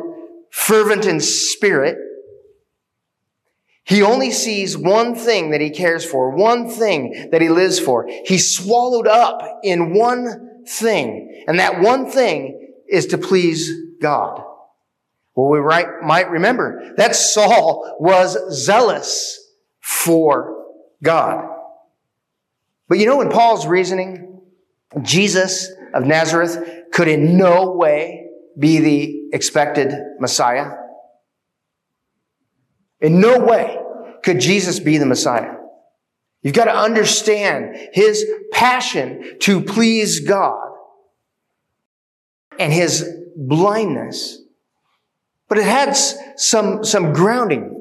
fervent 0.51 1.05
in 1.05 1.21
spirit. 1.21 1.97
He 3.85 4.03
only 4.03 4.31
sees 4.31 4.77
one 4.77 5.15
thing 5.15 5.51
that 5.51 5.61
he 5.61 5.69
cares 5.69 6.03
for, 6.03 6.35
one 6.35 6.69
thing 6.69 7.29
that 7.31 7.41
he 7.41 7.47
lives 7.47 7.79
for. 7.79 8.05
He's 8.25 8.53
swallowed 8.53 9.07
up 9.07 9.41
in 9.63 9.93
one 9.93 10.65
thing, 10.67 11.45
and 11.47 11.59
that 11.59 11.79
one 11.79 12.11
thing 12.11 12.75
is 12.89 13.07
to 13.07 13.17
please 13.17 13.71
God. 14.01 14.43
Well, 15.37 15.51
we 15.51 15.59
right, 15.59 15.85
might 16.01 16.31
remember 16.31 16.95
that 16.97 17.15
Saul 17.15 17.97
was 17.99 18.35
zealous 18.51 19.39
for 19.79 20.65
God. 21.03 21.47
But 22.89 22.97
you 22.97 23.05
know, 23.05 23.21
in 23.21 23.29
Paul's 23.29 23.67
reasoning, 23.67 24.41
Jesus 25.03 25.71
of 25.93 26.07
Nazareth 26.07 26.57
could 26.91 27.07
in 27.07 27.37
no 27.37 27.73
way 27.73 28.25
be 28.57 28.79
the 28.79 29.29
expected 29.31 29.93
Messiah. 30.19 30.71
In 32.99 33.19
no 33.19 33.37
way 33.37 33.77
could 34.23 34.39
Jesus 34.39 34.79
be 34.79 34.97
the 34.97 35.05
Messiah. 35.05 35.53
You've 36.41 36.55
got 36.55 36.65
to 36.65 36.75
understand 36.75 37.77
his 37.93 38.25
passion 38.51 39.37
to 39.41 39.61
please 39.61 40.21
God 40.21 40.71
and 42.57 42.73
his 42.73 43.07
blindness 43.35 44.41
but 45.47 45.57
it 45.57 45.65
had 45.65 45.93
some, 45.93 46.83
some 46.83 47.13
grounding. 47.13 47.73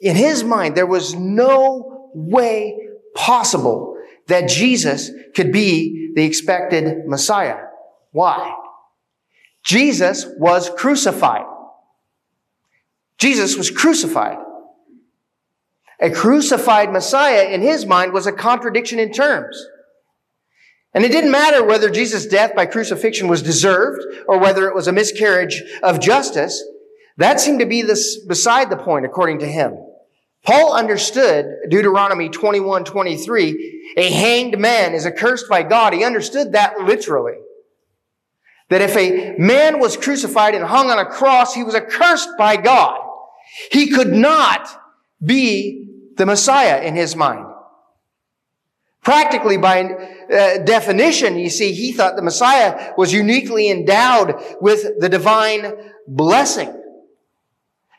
In 0.00 0.16
his 0.16 0.44
mind, 0.44 0.76
there 0.76 0.86
was 0.86 1.14
no 1.14 2.10
way 2.14 2.78
possible 3.14 3.96
that 4.28 4.48
Jesus 4.48 5.10
could 5.34 5.52
be 5.52 6.12
the 6.14 6.24
expected 6.24 7.06
Messiah. 7.06 7.58
Why? 8.12 8.54
Jesus 9.64 10.26
was 10.38 10.70
crucified. 10.70 11.46
Jesus 13.18 13.56
was 13.56 13.70
crucified. 13.70 14.38
A 16.00 16.10
crucified 16.10 16.92
Messiah 16.92 17.48
in 17.48 17.62
his 17.62 17.86
mind 17.86 18.12
was 18.12 18.26
a 18.26 18.32
contradiction 18.32 18.98
in 18.98 19.12
terms. 19.12 19.66
And 20.94 21.04
it 21.04 21.12
didn't 21.12 21.30
matter 21.30 21.64
whether 21.64 21.90
Jesus' 21.90 22.26
death 22.26 22.54
by 22.54 22.66
crucifixion 22.66 23.28
was 23.28 23.42
deserved 23.42 24.02
or 24.28 24.38
whether 24.38 24.68
it 24.68 24.74
was 24.74 24.88
a 24.88 24.92
miscarriage 24.92 25.62
of 25.82 26.00
justice. 26.00 26.62
That 27.18 27.40
seemed 27.40 27.60
to 27.60 27.66
be 27.66 27.82
this 27.82 28.24
beside 28.26 28.70
the 28.70 28.76
point, 28.76 29.06
according 29.06 29.38
to 29.40 29.46
him. 29.46 29.76
Paul 30.44 30.74
understood 30.74 31.46
Deuteronomy 31.68 32.28
21, 32.28 32.84
23, 32.84 33.94
a 33.96 34.10
hanged 34.12 34.58
man 34.58 34.94
is 34.94 35.04
accursed 35.06 35.48
by 35.48 35.62
God. 35.62 35.92
He 35.92 36.04
understood 36.04 36.52
that 36.52 36.78
literally. 36.80 37.34
That 38.68 38.80
if 38.80 38.96
a 38.96 39.36
man 39.38 39.80
was 39.80 39.96
crucified 39.96 40.54
and 40.54 40.64
hung 40.64 40.90
on 40.90 40.98
a 40.98 41.06
cross, 41.06 41.54
he 41.54 41.64
was 41.64 41.74
accursed 41.74 42.28
by 42.38 42.56
God. 42.56 43.00
He 43.72 43.90
could 43.90 44.12
not 44.12 44.68
be 45.24 45.88
the 46.16 46.26
Messiah 46.26 46.82
in 46.82 46.94
his 46.94 47.16
mind. 47.16 47.46
Practically, 49.02 49.56
by 49.56 49.84
uh, 49.84 50.58
definition, 50.64 51.38
you 51.38 51.48
see, 51.48 51.72
he 51.72 51.92
thought 51.92 52.16
the 52.16 52.22
Messiah 52.22 52.92
was 52.98 53.12
uniquely 53.12 53.70
endowed 53.70 54.34
with 54.60 54.98
the 54.98 55.08
divine 55.08 55.72
blessing. 56.08 56.72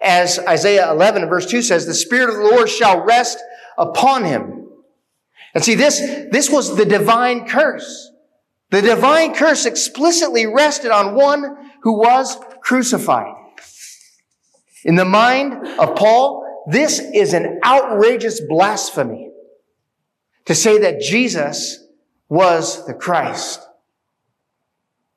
As 0.02 0.40
Isaiah 0.40 0.92
11 0.92 1.28
verse 1.28 1.46
2 1.46 1.62
says, 1.62 1.86
the 1.86 1.94
Spirit 1.94 2.30
of 2.30 2.36
the 2.36 2.44
Lord 2.44 2.70
shall 2.70 3.04
rest 3.04 3.40
upon 3.78 4.26
him. 4.26 4.68
And 5.54 5.64
see, 5.64 5.76
this, 5.76 6.00
this 6.32 6.50
was 6.50 6.76
the 6.76 6.86
divine 6.86 7.48
curse. 7.48 8.12
The 8.70 8.82
divine 8.82 9.34
curse 9.34 9.66
explicitly 9.66 10.46
rested 10.46 10.92
on 10.92 11.16
one 11.16 11.72
who 11.82 11.98
was 11.98 12.38
crucified. 12.62 13.34
In 14.84 14.96
the 14.96 15.06
mind 15.06 15.68
of 15.80 15.96
Paul, 15.96 16.66
this 16.70 17.00
is 17.00 17.34
an 17.34 17.60
outrageous 17.64 18.42
blasphemy 18.42 19.32
to 20.46 20.54
say 20.54 20.80
that 20.80 21.02
Jesus 21.02 21.84
was 22.30 22.86
the 22.86 22.94
Christ. 22.94 23.62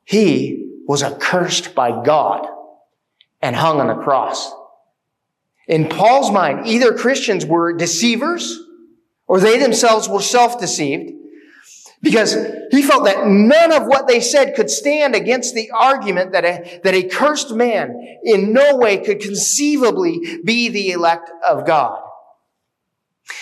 He 0.05 0.81
was 0.87 1.03
accursed 1.03 1.75
by 1.75 2.03
God 2.05 2.47
and 3.43 3.55
hung 3.55 3.81
on 3.81 3.89
the 3.89 4.03
cross. 4.03 4.53
In 5.69 5.89
Paul's 5.89 6.31
mind, 6.31 6.67
either 6.67 6.93
Christians 6.95 7.47
were 7.47 7.73
deceivers 7.73 8.59
or 9.27 9.39
they 9.39 9.59
themselves 9.59 10.09
were 10.09 10.21
self-deceived 10.21 11.13
because 12.03 12.35
he 12.71 12.83
felt 12.83 13.05
that 13.05 13.27
none 13.27 13.73
of 13.73 13.87
what 13.87 14.09
they 14.09 14.21
said 14.21 14.55
could 14.55 14.71
stand 14.71 15.15
against 15.15 15.55
the 15.55 15.71
argument 15.71 16.33
that 16.33 16.45
a, 16.45 16.81
that 16.83 16.95
a 16.95 17.05
cursed 17.05 17.55
man 17.55 18.19
in 18.25 18.53
no 18.53 18.77
way 18.77 18.99
could 18.99 19.21
conceivably 19.21 20.39
be 20.45 20.69
the 20.69 20.91
elect 20.91 21.31
of 21.47 21.67
God. 21.67 22.01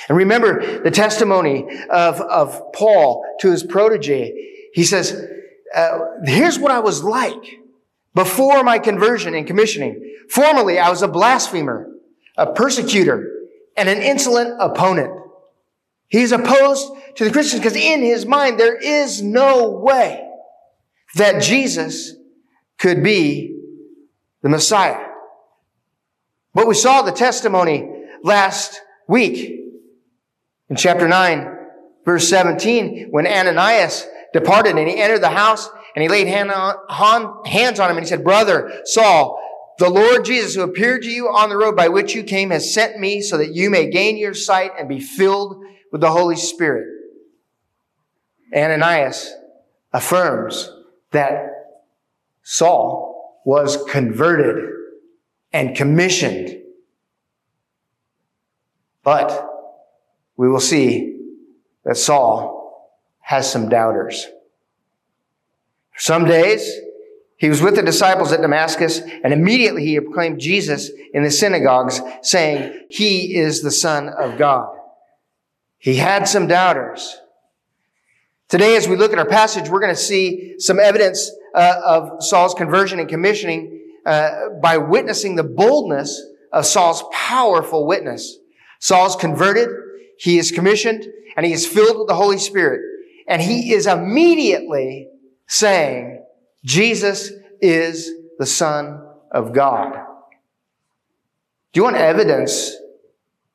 And 0.09 0.19
remember 0.19 0.83
the 0.83 0.91
testimony 0.91 1.67
of, 1.89 2.21
of 2.21 2.73
Paul 2.75 3.25
to 3.41 3.51
his 3.51 3.63
protege. 3.63 4.33
He 4.75 4.85
says, 4.85 5.27
uh, 5.75 5.99
here's 6.25 6.59
what 6.59 6.73
I 6.73 6.81
was 6.81 7.03
like 7.03 7.61
before 8.15 8.63
my 8.65 8.79
conversion 8.79 9.35
and 9.35 9.47
commissioning. 9.47 10.17
Formerly, 10.29 10.79
I 10.79 10.91
was 10.91 11.03
a 11.03 11.09
blasphemer 11.09 11.89
a 12.39 12.53
persecutor, 12.53 13.35
and 13.77 13.89
an 13.89 14.01
insolent 14.01 14.57
opponent. 14.61 15.13
He's 16.09 16.33
opposed 16.33 16.91
to 17.17 17.25
the 17.25 17.31
Christians 17.31 17.61
because 17.61 17.77
in 17.77 18.01
his 18.01 18.25
mind 18.25 18.59
there 18.59 18.77
is 18.77 19.21
no 19.21 19.71
way 19.71 20.27
that 21.17 21.43
Jesus 21.43 22.15
could 22.79 23.03
be 23.03 23.57
the 24.43 24.49
Messiah. 24.49 25.05
But 26.55 26.67
we 26.67 26.75
saw 26.75 27.03
the 27.03 27.13
testimony 27.13 27.89
last 28.23 28.81
week 29.07 29.61
in 30.71 30.77
chapter 30.77 31.09
9, 31.09 31.57
verse 32.05 32.29
17, 32.29 33.09
when 33.11 33.27
Ananias 33.27 34.07
departed 34.33 34.77
and 34.77 34.89
he 34.89 35.01
entered 35.01 35.23
the 35.23 35.29
house 35.29 35.69
and 35.95 36.03
he 36.03 36.09
laid 36.09 36.27
hand 36.27 36.51
on, 36.51 37.45
hands 37.47 37.81
on 37.81 37.91
him 37.91 37.97
and 37.97 38.07
he 38.07 38.09
said, 38.09 38.25
Brother 38.25 38.81
Saul, 38.85 39.41
the 39.79 39.89
Lord 39.89 40.25
Jesus, 40.25 40.55
who 40.55 40.63
appeared 40.63 41.03
to 41.03 41.11
you 41.11 41.29
on 41.29 41.49
the 41.49 41.57
road 41.57 41.77
by 41.77 41.89
which 41.89 42.15
you 42.15 42.25
came, 42.25 42.51
has 42.51 42.75
sent 42.75 42.99
me 42.99 43.21
so 43.21 43.39
that 43.39 43.55
you 43.55 43.71
may 43.71 43.89
gain 43.89 44.17
your 44.17 44.35
sight 44.35 44.73
and 44.79 44.89
be 44.89 45.01
filled 45.01 45.65
with 45.93 46.01
the 46.01 46.11
Holy 46.11 46.37
Spirit. 46.37 46.87
Ananias 48.55 49.33
affirms 49.93 50.71
that 51.13 51.47
Saul 52.43 53.41
was 53.45 53.79
converted 53.89 54.69
and 55.53 55.77
commissioned. 55.77 56.61
But 59.05 59.49
we 60.37 60.49
will 60.49 60.61
see 60.61 61.21
that 61.85 61.97
Saul 61.97 62.91
has 63.21 63.51
some 63.51 63.69
doubters. 63.69 64.27
Some 65.97 66.25
days 66.25 66.69
he 67.39 67.49
was 67.49 67.63
with 67.63 67.77
the 67.77 67.83
disciples 67.83 68.33
at 68.33 68.41
Damascus, 68.41 68.99
and 68.99 69.33
immediately 69.33 69.85
he 69.85 69.99
proclaimed 70.01 70.41
Jesus 70.41 70.91
in 71.15 71.23
the 71.23 71.31
synagogues, 71.31 72.01
saying, 72.21 72.87
He 72.91 73.37
is 73.37 73.63
the 73.63 73.71
Son 73.71 74.09
of 74.09 74.37
God. 74.37 74.77
He 75.79 75.97
had 75.97 76.27
some 76.27 76.49
doubters. 76.49 77.17
Today, 78.49 78.77
as 78.77 78.89
we 78.89 78.97
look 78.97 79.13
at 79.13 79.21
our 79.21 79.29
passage, 79.29 79.69
we're 79.69 79.81
going 79.81 79.95
to 79.95 80.01
see 80.01 80.57
some 80.59 80.81
evidence 80.81 81.31
uh, 81.55 81.81
of 81.85 82.25
Saul's 82.25 82.55
conversion 82.55 82.99
and 82.99 83.09
commissioning 83.09 83.87
uh, 84.05 84.49
by 84.61 84.79
witnessing 84.79 85.37
the 85.37 85.45
boldness 85.45 86.21
of 86.53 86.67
Saul's 86.67 87.05
powerful 87.13 87.87
witness. 87.87 88.37
Saul's 88.81 89.15
converted. 89.15 89.69
he 90.19 90.39
is 90.39 90.51
commissioned 90.51 91.05
and 91.37 91.47
he 91.47 91.53
is 91.53 91.67
filled 91.67 91.99
with 91.99 92.09
the 92.09 92.15
Holy 92.15 92.39
Spirit. 92.39 92.81
And 93.29 93.41
he 93.41 93.73
is 93.73 93.87
immediately 93.87 95.09
saying, 95.47 96.25
Jesus 96.65 97.31
is 97.61 98.11
the 98.39 98.47
Son 98.47 99.05
of 99.31 99.53
God. 99.53 99.93
Do 101.73 101.81
you 101.81 101.85
want 101.85 101.97
evidence 101.97 102.75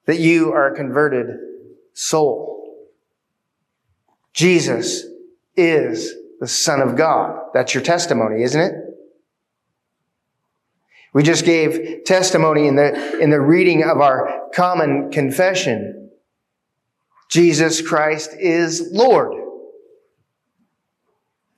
that 0.05 0.19
you 0.19 0.51
are 0.51 0.71
a 0.71 0.75
converted 0.75 1.37
soul? 1.93 2.87
Jesus 4.33 5.05
is 5.55 6.13
the 6.39 6.47
Son 6.47 6.81
of 6.81 6.95
God. 6.95 7.39
That's 7.53 7.73
your 7.73 7.83
testimony, 7.83 8.43
isn't 8.43 8.59
it? 8.59 8.73
We 11.13 11.21
just 11.21 11.45
gave 11.45 12.03
testimony 12.05 12.67
in 12.67 12.75
the, 12.75 13.19
in 13.19 13.29
the 13.29 13.39
reading 13.39 13.83
of 13.83 14.01
our 14.01 14.49
common 14.53 15.11
confession. 15.11 16.09
Jesus 17.29 17.81
Christ 17.81 18.31
is 18.39 18.89
Lord. 18.91 19.42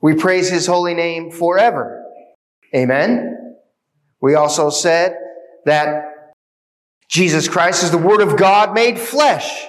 We 0.06 0.14
praise 0.14 0.52
his 0.52 0.68
holy 0.68 0.94
name 0.94 1.32
forever. 1.32 2.06
Amen. 2.76 3.56
We 4.22 4.36
also 4.36 4.70
said 4.70 5.16
that 5.66 6.36
Jesus 7.10 7.48
Christ 7.48 7.82
is 7.82 7.90
the 7.90 7.98
Word 7.98 8.22
of 8.22 8.38
God 8.38 8.76
made 8.76 9.00
flesh, 9.00 9.66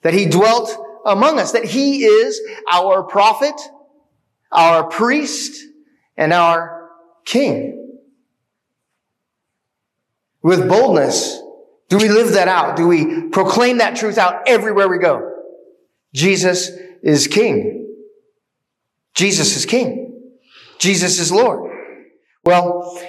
that 0.00 0.14
he 0.14 0.24
dwelt 0.24 0.74
among 1.04 1.38
us, 1.38 1.52
that 1.52 1.66
he 1.66 2.06
is 2.06 2.40
our 2.72 3.02
prophet, 3.02 3.52
our 4.50 4.84
priest, 4.84 5.62
and 6.16 6.32
our 6.32 6.88
king 7.26 7.98
with 10.40 10.70
boldness? 10.70 11.38
Do 11.90 11.98
we 11.98 12.08
live 12.08 12.32
that 12.32 12.48
out? 12.48 12.76
Do 12.78 12.88
we 12.88 13.28
proclaim 13.28 13.76
that 13.76 13.96
truth 13.96 14.16
out 14.16 14.48
everywhere 14.48 14.88
we 14.88 14.96
go? 14.96 15.42
Jesus 16.14 16.70
is 17.02 17.26
King. 17.26 17.85
Jesus 19.16 19.56
is 19.56 19.64
King. 19.64 20.20
Jesus 20.78 21.18
is 21.18 21.32
Lord. 21.32 21.72
Well, 22.44 23.02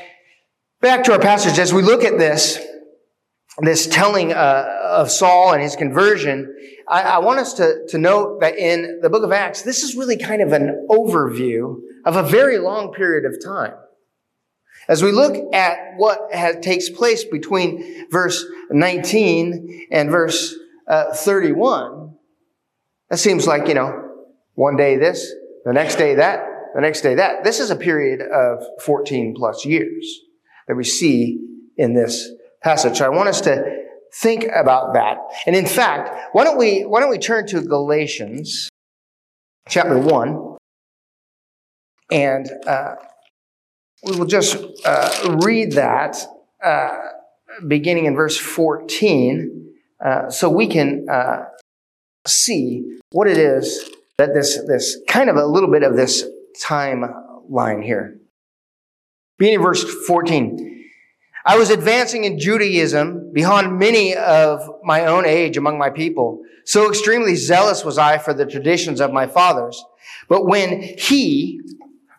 back 0.81 1.03
to 1.03 1.11
our 1.11 1.19
passage, 1.19 1.59
as 1.59 1.73
we 1.73 1.81
look 1.81 2.03
at 2.03 2.17
this, 2.17 2.57
this 3.59 3.87
telling 3.87 4.31
uh, 4.31 4.65
of 4.83 5.11
Saul 5.11 5.53
and 5.53 5.61
his 5.61 5.75
conversion, 5.75 6.55
I, 6.87 7.01
I 7.01 7.17
want 7.19 7.39
us 7.39 7.53
to, 7.55 7.85
to 7.89 7.97
note 7.97 8.39
that 8.39 8.57
in 8.57 9.01
the 9.01 9.09
book 9.09 9.23
of 9.23 9.33
Acts, 9.33 9.63
this 9.63 9.83
is 9.83 9.95
really 9.95 10.17
kind 10.17 10.41
of 10.41 10.53
an 10.53 10.87
overview 10.89 11.81
of 12.05 12.15
a 12.15 12.23
very 12.23 12.57
long 12.57 12.93
period 12.93 13.25
of 13.25 13.43
time. 13.43 13.73
As 14.87 15.03
we 15.03 15.11
look 15.11 15.53
at 15.53 15.77
what 15.97 16.33
has, 16.33 16.57
takes 16.61 16.89
place 16.89 17.25
between 17.25 18.09
verse 18.09 18.45
19 18.71 19.87
and 19.91 20.09
verse 20.09 20.55
uh, 20.87 21.13
31, 21.13 22.15
that 23.09 23.17
seems 23.17 23.45
like, 23.45 23.67
you 23.67 23.73
know, 23.73 24.09
one 24.53 24.77
day 24.77 24.95
this, 24.95 25.33
the 25.67 25.73
next 25.73 25.97
day 25.97 26.15
that, 26.15 26.45
the 26.73 26.79
next 26.79 27.01
day 27.01 27.15
that. 27.15 27.43
This 27.43 27.59
is 27.59 27.71
a 27.71 27.75
period 27.75 28.21
of 28.21 28.63
14 28.83 29.35
plus 29.35 29.65
years 29.65 30.21
that 30.67 30.77
we 30.77 30.85
see 30.85 31.39
in 31.75 31.93
this 31.93 32.31
passage. 32.63 32.99
So 32.99 33.05
I 33.05 33.09
want 33.09 33.27
us 33.27 33.41
to 33.41 33.83
think 34.15 34.45
about 34.45 34.93
that. 34.93 35.17
And 35.45 35.57
in 35.57 35.65
fact, 35.65 36.29
why 36.31 36.45
don't 36.45 36.57
we, 36.57 36.83
why 36.83 37.01
don't 37.01 37.09
we 37.09 37.17
turn 37.17 37.47
to 37.47 37.61
Galatians 37.61 38.69
chapter 39.67 39.99
1 39.99 40.55
and, 42.11 42.49
uh, 42.65 42.95
we 44.05 44.15
will 44.15 44.25
just 44.25 44.55
uh, 44.85 45.37
read 45.43 45.73
that 45.73 46.15
uh, 46.63 46.97
beginning 47.67 48.05
in 48.05 48.15
verse 48.15 48.37
14 48.37 49.73
uh, 50.05 50.29
so 50.29 50.49
we 50.49 50.67
can 50.67 51.07
uh, 51.11 51.39
see 52.25 52.99
what 53.11 53.27
it 53.27 53.37
is 53.37 53.91
that 54.17 54.33
this, 54.33 54.59
this 54.67 54.97
kind 55.07 55.29
of 55.29 55.35
a 55.35 55.45
little 55.45 55.71
bit 55.71 55.83
of 55.83 55.95
this 55.95 56.25
timeline 56.59 57.83
here. 57.83 58.19
Beginning 59.37 59.61
verse 59.61 59.83
14. 60.07 60.85
I 61.45 61.57
was 61.57 61.69
advancing 61.69 62.23
in 62.23 62.39
Judaism 62.39 63.31
beyond 63.31 63.77
many 63.77 64.15
of 64.15 64.67
my 64.83 65.05
own 65.05 65.25
age 65.25 65.55
among 65.55 65.77
my 65.77 65.91
people. 65.91 66.41
So 66.65 66.89
extremely 66.89 67.35
zealous 67.35 67.85
was 67.85 67.99
I 67.99 68.17
for 68.17 68.33
the 68.33 68.45
traditions 68.45 68.99
of 68.99 69.13
my 69.13 69.27
fathers. 69.27 69.81
But 70.27 70.45
when 70.45 70.81
he 70.81 71.61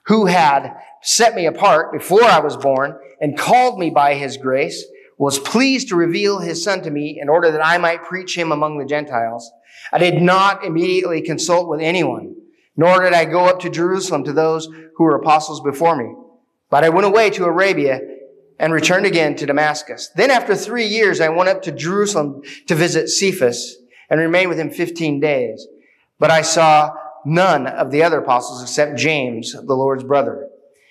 who 0.07 0.27
had 0.27 0.75
set 1.03 1.35
me 1.35 1.47
apart 1.47 1.93
before 1.93 2.25
I 2.25 2.39
was 2.39 2.57
born 2.57 2.97
and 3.21 3.37
called 3.37 3.79
me 3.79 3.91
by 3.91 4.15
his 4.15 4.37
grace, 4.37 4.85
was 5.19 5.41
pleased 5.41 5.89
to 5.89 5.97
reveal 5.97 6.39
his 6.39 6.63
son 6.63 6.81
to 6.83 6.91
me 6.93 7.19
in 7.21 7.29
order 7.29 7.51
that 7.51 7.65
I 7.65 7.77
might 7.77 8.05
preach 8.05 8.39
him 8.39 8.53
among 8.53 8.79
the 8.79 8.87
Gentiles. 8.87 9.51
I 9.92 9.98
did 9.98 10.20
not 10.20 10.64
immediately 10.64 11.22
consult 11.22 11.68
with 11.68 11.81
anyone, 11.81 12.37
nor 12.77 13.03
did 13.03 13.14
I 13.14 13.24
go 13.24 13.46
up 13.46 13.61
to 13.61 13.70
Jerusalem 13.70 14.24
to 14.24 14.33
those 14.33 14.68
who 14.96 15.05
were 15.05 15.16
apostles 15.16 15.61
before 15.61 15.96
me. 15.96 16.14
But 16.70 16.85
I 16.85 16.90
went 16.90 17.07
away 17.07 17.31
to 17.31 17.44
Arabia 17.44 18.01
and 18.59 18.72
returned 18.72 19.07
again 19.07 19.37
to 19.37 19.46
Damascus. 19.46 20.11
Then 20.16 20.31
after 20.31 20.55
three 20.55 20.87
years, 20.87 21.20
I 21.20 21.29
went 21.29 21.48
up 21.48 21.62
to 21.62 21.72
Jerusalem 21.72 22.42
to 22.66 22.74
visit 22.74 23.09
Cephas 23.09 23.77
and 24.11 24.20
remained 24.20 24.48
with 24.48 24.59
him 24.59 24.70
15 24.70 25.20
days. 25.20 25.66
But 26.18 26.31
I 26.31 26.42
saw 26.42 26.92
none 27.24 27.66
of 27.66 27.90
the 27.90 28.03
other 28.03 28.18
apostles 28.18 28.62
except 28.62 28.98
James, 28.98 29.53
the 29.53 29.74
Lord's 29.74 30.05
brother. 30.05 30.48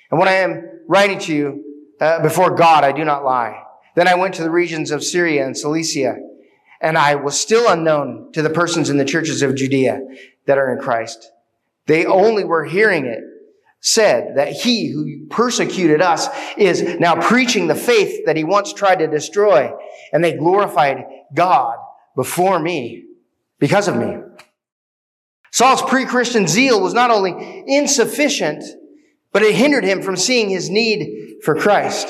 And 0.09 0.19
when 0.19 0.29
I 0.29 0.33
am 0.33 0.63
writing 0.87 1.19
to 1.19 1.35
you 1.35 1.63
uh, 1.99 2.21
before 2.21 2.55
God, 2.55 2.83
I 2.83 2.91
do 2.91 3.03
not 3.03 3.25
lie. 3.25 3.63
Then 3.95 4.07
I 4.07 4.15
went 4.15 4.35
to 4.35 4.43
the 4.43 4.51
regions 4.51 4.91
of 4.91 5.03
Syria 5.03 5.45
and 5.45 5.57
Cilicia, 5.57 6.17
and 6.81 6.97
I 6.97 7.15
was 7.15 7.39
still 7.39 7.69
unknown 7.69 8.31
to 8.33 8.41
the 8.41 8.49
persons 8.49 8.89
in 8.89 8.97
the 8.97 9.05
churches 9.05 9.41
of 9.41 9.55
Judea 9.55 10.01
that 10.45 10.57
are 10.57 10.71
in 10.73 10.79
Christ. 10.79 11.31
They 11.85 12.05
only 12.05 12.43
were 12.43 12.65
hearing 12.65 13.05
it 13.05 13.23
said 13.79 14.35
that 14.35 14.51
he 14.51 14.91
who 14.91 15.27
persecuted 15.27 16.01
us 16.01 16.27
is 16.57 16.99
now 16.99 17.15
preaching 17.15 17.67
the 17.67 17.75
faith 17.75 18.25
that 18.25 18.35
he 18.35 18.43
once 18.43 18.73
tried 18.73 18.99
to 18.99 19.07
destroy, 19.07 19.71
and 20.11 20.23
they 20.23 20.35
glorified 20.35 21.05
God 21.33 21.77
before 22.15 22.59
me 22.59 23.05
because 23.59 23.87
of 23.87 23.95
me. 23.95 24.17
Saul's 25.51 25.81
pre-Christian 25.81 26.47
zeal 26.47 26.81
was 26.81 26.93
not 26.93 27.11
only 27.11 27.63
insufficient, 27.67 28.63
but 29.31 29.43
it 29.43 29.55
hindered 29.55 29.83
him 29.83 30.01
from 30.01 30.17
seeing 30.17 30.49
his 30.49 30.69
need 30.69 31.37
for 31.43 31.55
Christ. 31.55 32.07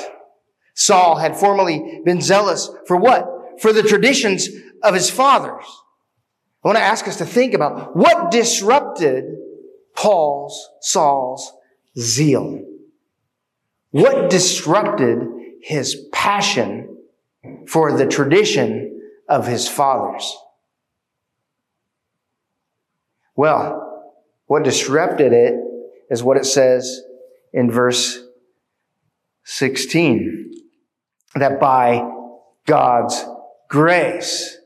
Saul 0.73 1.17
had 1.17 1.37
formerly 1.37 2.01
been 2.05 2.21
zealous 2.21 2.69
for 2.87 2.97
what? 2.97 3.36
For 3.61 3.73
the 3.73 3.83
traditions 3.83 4.47
of 4.83 4.93
his 4.93 5.09
fathers. 5.09 5.65
I 6.63 6.67
want 6.67 6.77
to 6.77 6.83
ask 6.83 7.07
us 7.07 7.17
to 7.17 7.25
think 7.25 7.53
about 7.53 7.95
what 7.95 8.31
disrupted 8.31 9.25
Paul's, 9.95 10.69
Saul's 10.81 11.51
zeal. 11.97 12.61
What 13.91 14.29
disrupted 14.29 15.27
his 15.61 16.07
passion 16.11 16.97
for 17.67 17.97
the 17.97 18.05
tradition 18.05 19.01
of 19.27 19.47
his 19.47 19.67
fathers? 19.67 20.35
Well, 23.35 24.13
what 24.47 24.63
disrupted 24.63 25.33
it 25.33 25.55
is 26.09 26.23
what 26.23 26.37
it 26.37 26.45
says 26.45 27.01
in 27.53 27.71
verse 27.71 28.19
16 29.45 30.51
that 31.35 31.59
by 31.59 32.07
God's 32.65 33.23
grace, 33.67 34.57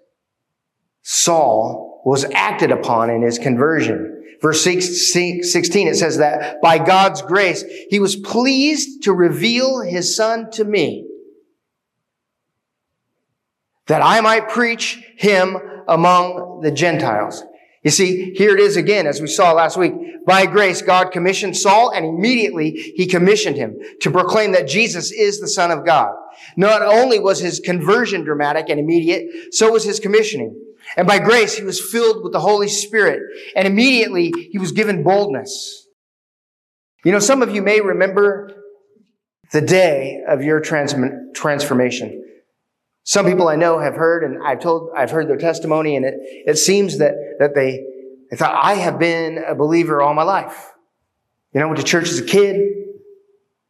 Saul 1.02 2.02
was 2.06 2.26
acted 2.34 2.72
upon 2.72 3.10
in 3.10 3.22
his 3.22 3.40
conversion. 3.40 4.24
Verse 4.42 4.64
16, 4.64 5.42
it 5.44 5.96
says 5.96 6.18
that 6.18 6.62
by 6.62 6.80
God's 6.80 7.22
grace, 7.22 7.64
he 7.90 8.00
was 8.00 8.16
pleased 8.16 9.04
to 9.04 9.14
reveal 9.14 9.82
his 9.82 10.16
son 10.16 10.50
to 10.52 10.64
me 10.64 11.08
that 13.88 14.02
I 14.02 14.22
might 14.22 14.50
preach 14.50 15.04
him 15.18 15.58
among 15.88 16.62
the 16.62 16.72
Gentiles. 16.72 17.44
You 17.84 17.92
see, 17.92 18.34
here 18.34 18.56
it 18.56 18.60
is 18.60 18.78
again, 18.78 19.06
as 19.06 19.20
we 19.20 19.28
saw 19.28 19.52
last 19.54 19.76
week. 19.76 19.94
By 20.26 20.46
grace, 20.46 20.82
God 20.82 21.12
commissioned 21.12 21.58
Saul 21.58 21.92
and 21.92 22.06
immediately 22.06 22.72
he 22.96 23.08
commissioned 23.08 23.58
him 23.58 23.78
to 24.02 24.12
proclaim 24.12 24.54
that 24.54 24.68
Jesus 24.68 25.12
is 25.12 25.40
the 25.40 25.48
Son 25.48 25.72
of 25.72 25.86
God. 25.86 26.16
Not 26.56 26.82
only 26.82 27.20
was 27.20 27.40
his 27.40 27.60
conversion 27.60 28.24
dramatic 28.24 28.70
and 28.70 28.80
immediate, 28.80 29.54
so 29.54 29.72
was 29.72 29.84
his 29.84 30.00
commissioning. 30.00 30.60
And 30.98 31.08
by 31.08 31.20
grace, 31.20 31.58
he 31.58 31.64
was 31.64 31.80
filled 31.80 32.24
with 32.24 32.34
the 32.34 32.40
Holy 32.40 32.68
Spirit 32.68 33.22
and 33.56 33.68
immediately 33.68 34.32
he 34.52 34.58
was 34.58 34.72
given 34.72 35.04
boldness. 35.04 35.88
You 37.04 37.12
know, 37.12 37.20
some 37.20 37.42
of 37.42 37.54
you 37.54 37.62
may 37.62 37.82
remember 37.82 38.52
the 39.52 39.62
day 39.62 40.22
of 40.28 40.44
your 40.44 40.60
trans- 40.60 40.96
transformation. 41.34 42.24
Some 43.04 43.26
people 43.26 43.48
I 43.48 43.56
know 43.56 43.80
have 43.80 43.96
heard, 43.96 44.24
and 44.24 44.44
I've 44.46 44.60
told, 44.60 44.92
I've 44.96 45.10
heard 45.10 45.28
their 45.28 45.38
testimony, 45.38 45.96
and 45.96 46.06
it, 46.06 46.14
it 46.20 46.58
seems 46.58 47.00
that, 47.00 47.14
that 47.40 47.56
they, 47.56 47.84
they 48.30 48.38
thought, 48.38 48.54
I 48.54 48.76
have 48.76 49.00
been 49.00 49.40
a 49.40 49.56
believer 49.56 50.02
all 50.02 50.14
my 50.14 50.24
life. 50.24 50.72
You 51.54 51.60
know, 51.60 51.66
I 51.66 51.70
went 51.70 51.80
to 51.80 51.86
church 51.86 52.10
as 52.10 52.20
a 52.20 52.24
kid, 52.24 52.56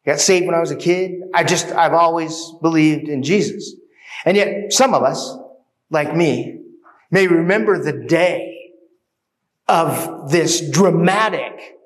got 0.05 0.19
saved 0.19 0.45
when 0.45 0.55
I 0.55 0.59
was 0.59 0.71
a 0.71 0.75
kid. 0.75 1.21
I 1.33 1.43
just, 1.43 1.67
I've 1.67 1.93
always 1.93 2.51
believed 2.61 3.07
in 3.07 3.23
Jesus. 3.23 3.75
And 4.25 4.35
yet, 4.35 4.73
some 4.73 4.93
of 4.93 5.03
us, 5.03 5.35
like 5.89 6.15
me, 6.15 6.61
may 7.09 7.27
remember 7.27 7.81
the 7.81 8.05
day 8.07 8.71
of 9.67 10.31
this 10.31 10.69
dramatic 10.69 11.77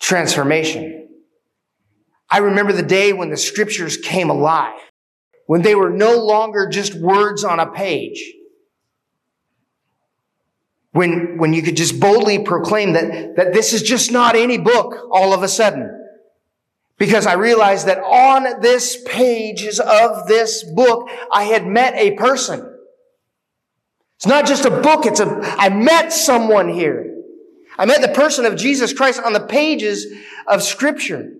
transformation. 0.00 1.08
I 2.30 2.38
remember 2.38 2.72
the 2.72 2.82
day 2.82 3.12
when 3.12 3.30
the 3.30 3.36
scriptures 3.36 3.96
came 3.96 4.30
alive, 4.30 4.80
when 5.46 5.62
they 5.62 5.74
were 5.74 5.90
no 5.90 6.18
longer 6.18 6.68
just 6.68 6.94
words 6.94 7.44
on 7.44 7.60
a 7.60 7.70
page. 7.70 8.32
When, 10.92 11.38
when 11.38 11.52
you 11.52 11.62
could 11.62 11.76
just 11.76 11.98
boldly 11.98 12.44
proclaim 12.44 12.92
that, 12.92 13.36
that 13.36 13.52
this 13.52 13.72
is 13.72 13.82
just 13.82 14.12
not 14.12 14.36
any 14.36 14.58
book 14.58 15.08
all 15.10 15.32
of 15.32 15.42
a 15.42 15.48
sudden. 15.48 16.03
Because 16.98 17.26
I 17.26 17.34
realized 17.34 17.88
that 17.88 17.98
on 17.98 18.60
this 18.60 19.02
pages 19.06 19.80
of 19.80 20.28
this 20.28 20.62
book, 20.62 21.08
I 21.32 21.44
had 21.44 21.66
met 21.66 21.94
a 21.96 22.12
person. 22.12 22.70
It's 24.16 24.26
not 24.26 24.46
just 24.46 24.64
a 24.64 24.70
book, 24.70 25.06
it's 25.06 25.20
a, 25.20 25.40
I 25.42 25.68
met 25.70 26.12
someone 26.12 26.68
here. 26.68 27.14
I 27.76 27.86
met 27.86 28.00
the 28.00 28.08
person 28.08 28.46
of 28.46 28.56
Jesus 28.56 28.92
Christ 28.92 29.20
on 29.20 29.32
the 29.32 29.40
pages 29.40 30.06
of 30.46 30.62
scripture. 30.62 31.32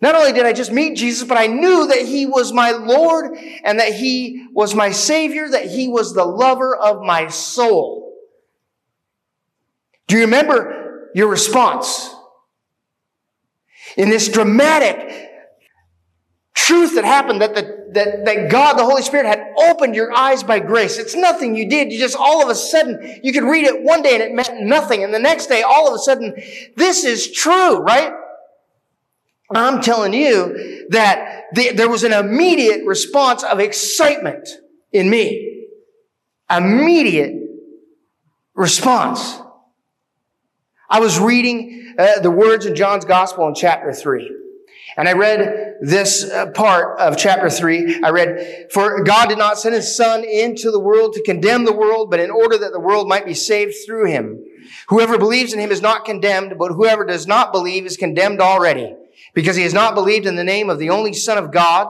Not 0.00 0.14
only 0.14 0.32
did 0.32 0.46
I 0.46 0.52
just 0.52 0.70
meet 0.70 0.96
Jesus, 0.96 1.26
but 1.26 1.38
I 1.38 1.46
knew 1.46 1.88
that 1.88 2.02
he 2.02 2.26
was 2.26 2.52
my 2.52 2.70
Lord 2.70 3.36
and 3.64 3.80
that 3.80 3.94
he 3.94 4.46
was 4.52 4.74
my 4.74 4.90
Savior, 4.90 5.48
that 5.48 5.66
he 5.66 5.88
was 5.88 6.14
the 6.14 6.24
lover 6.24 6.76
of 6.76 7.02
my 7.02 7.28
soul. 7.28 8.12
Do 10.06 10.16
you 10.16 10.22
remember 10.22 11.10
your 11.14 11.28
response? 11.28 12.13
In 13.96 14.10
this 14.10 14.28
dramatic 14.28 15.30
truth 16.54 16.94
that 16.94 17.04
happened 17.04 17.42
that, 17.42 17.54
the, 17.54 17.90
that, 17.92 18.24
that 18.24 18.50
God, 18.50 18.78
the 18.78 18.84
Holy 18.84 19.02
Spirit, 19.02 19.26
had 19.26 19.44
opened 19.58 19.94
your 19.94 20.12
eyes 20.16 20.42
by 20.42 20.60
grace. 20.60 20.98
It's 20.98 21.14
nothing 21.14 21.54
you 21.54 21.68
did. 21.68 21.92
You 21.92 21.98
just 21.98 22.16
all 22.16 22.42
of 22.42 22.48
a 22.48 22.54
sudden, 22.54 23.20
you 23.22 23.32
could 23.32 23.42
read 23.42 23.64
it 23.64 23.82
one 23.82 24.02
day 24.02 24.14
and 24.14 24.22
it 24.22 24.32
meant 24.32 24.62
nothing. 24.62 25.04
And 25.04 25.12
the 25.12 25.18
next 25.18 25.46
day, 25.46 25.62
all 25.62 25.88
of 25.88 25.94
a 25.94 25.98
sudden, 25.98 26.34
this 26.76 27.04
is 27.04 27.30
true, 27.30 27.78
right? 27.78 28.12
I'm 29.50 29.80
telling 29.80 30.14
you 30.14 30.86
that 30.90 31.44
the, 31.52 31.72
there 31.72 31.88
was 31.88 32.02
an 32.02 32.12
immediate 32.12 32.86
response 32.86 33.42
of 33.42 33.60
excitement 33.60 34.48
in 34.92 35.10
me. 35.10 35.66
Immediate 36.50 37.34
response. 38.54 39.40
I 40.88 41.00
was 41.00 41.18
reading 41.18 41.94
uh, 41.98 42.20
the 42.20 42.30
words 42.30 42.66
in 42.66 42.74
John's 42.74 43.04
Gospel 43.04 43.48
in 43.48 43.54
chapter 43.54 43.92
3. 43.92 44.30
And 44.96 45.08
I 45.08 45.12
read 45.12 45.76
this 45.80 46.24
uh, 46.30 46.50
part 46.52 47.00
of 47.00 47.16
chapter 47.16 47.50
3. 47.50 48.02
I 48.04 48.10
read, 48.10 48.68
For 48.70 49.02
God 49.02 49.28
did 49.28 49.38
not 49.38 49.58
send 49.58 49.74
his 49.74 49.96
Son 49.96 50.24
into 50.24 50.70
the 50.70 50.78
world 50.78 51.14
to 51.14 51.22
condemn 51.22 51.64
the 51.64 51.72
world, 51.72 52.10
but 52.10 52.20
in 52.20 52.30
order 52.30 52.56
that 52.58 52.72
the 52.72 52.80
world 52.80 53.08
might 53.08 53.26
be 53.26 53.34
saved 53.34 53.74
through 53.84 54.06
him. 54.06 54.44
Whoever 54.88 55.18
believes 55.18 55.52
in 55.52 55.58
him 55.58 55.72
is 55.72 55.82
not 55.82 56.04
condemned, 56.04 56.54
but 56.58 56.72
whoever 56.72 57.04
does 57.04 57.26
not 57.26 57.52
believe 57.52 57.86
is 57.86 57.96
condemned 57.96 58.40
already, 58.40 58.94
because 59.34 59.56
he 59.56 59.62
has 59.64 59.74
not 59.74 59.94
believed 59.94 60.26
in 60.26 60.36
the 60.36 60.44
name 60.44 60.70
of 60.70 60.78
the 60.78 60.90
only 60.90 61.12
Son 61.12 61.38
of 61.38 61.50
God. 61.50 61.88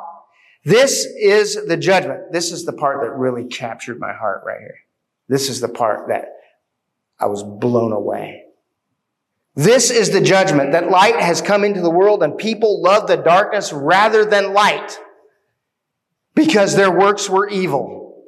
This 0.65 1.05
is 1.05 1.67
the 1.67 1.77
judgment. 1.77 2.33
This 2.33 2.53
is 2.53 2.65
the 2.65 2.73
part 2.73 3.03
that 3.03 3.11
really 3.11 3.45
captured 3.45 3.99
my 3.99 4.15
heart 4.15 4.43
right 4.47 4.61
here. 4.61 4.79
This 5.29 5.51
is 5.51 5.61
the 5.61 5.69
part 5.69 6.09
that 6.09 6.29
I 7.21 7.27
was 7.27 7.43
blown 7.43 7.93
away. 7.93 8.44
This 9.57 9.91
is 9.91 10.11
the 10.11 10.21
judgment 10.21 10.73
that 10.73 10.91
light 10.91 11.17
has 11.17 11.41
come 11.41 11.65
into 11.65 11.81
the 11.81 11.91
world 11.91 12.23
and 12.23 12.37
people 12.37 12.83
love 12.83 13.07
the 13.07 13.17
darkness 13.17 13.73
rather 13.73 14.25
than 14.25 14.53
light 14.53 14.99
because 16.35 16.75
their 16.75 16.91
works 16.91 17.31
were 17.31 17.49
evil. 17.49 18.25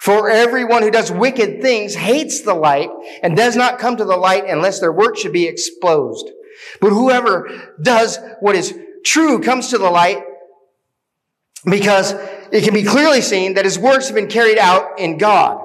For 0.00 0.30
everyone 0.30 0.82
who 0.82 0.90
does 0.90 1.12
wicked 1.12 1.60
things 1.60 1.94
hates 1.94 2.40
the 2.40 2.54
light 2.54 2.88
and 3.22 3.36
does 3.36 3.56
not 3.56 3.78
come 3.78 3.98
to 3.98 4.04
the 4.06 4.16
light 4.16 4.46
unless 4.46 4.80
their 4.80 4.92
work 4.92 5.18
should 5.18 5.34
be 5.34 5.46
exposed. 5.46 6.30
But 6.80 6.90
whoever 6.90 7.74
does 7.80 8.18
what 8.40 8.56
is 8.56 8.74
true 9.04 9.40
comes 9.40 9.68
to 9.68 9.78
the 9.78 9.90
light 9.90 10.22
because 11.66 12.14
it 12.50 12.64
can 12.64 12.72
be 12.72 12.84
clearly 12.84 13.20
seen 13.20 13.54
that 13.54 13.66
his 13.66 13.78
works 13.78 14.06
have 14.06 14.14
been 14.14 14.28
carried 14.28 14.58
out 14.58 14.98
in 14.98 15.18
God. 15.18 15.62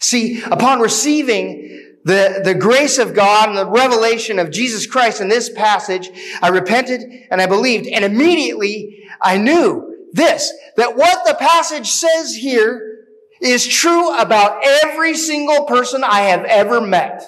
See, 0.00 0.42
upon 0.42 0.80
receiving 0.80 1.81
the, 2.04 2.40
the 2.44 2.54
grace 2.54 2.98
of 2.98 3.14
God 3.14 3.48
and 3.48 3.58
the 3.58 3.66
revelation 3.66 4.38
of 4.38 4.50
Jesus 4.50 4.86
Christ 4.86 5.20
in 5.20 5.28
this 5.28 5.48
passage, 5.50 6.10
I 6.40 6.48
repented 6.48 7.02
and 7.30 7.40
I 7.40 7.46
believed. 7.46 7.86
And 7.86 8.04
immediately 8.04 9.04
I 9.20 9.38
knew 9.38 10.08
this, 10.12 10.52
that 10.76 10.96
what 10.96 11.24
the 11.26 11.34
passage 11.34 11.88
says 11.88 12.34
here 12.34 13.06
is 13.40 13.66
true 13.66 14.16
about 14.18 14.62
every 14.84 15.14
single 15.14 15.64
person 15.64 16.04
I 16.04 16.22
have 16.22 16.44
ever 16.44 16.80
met. 16.80 17.24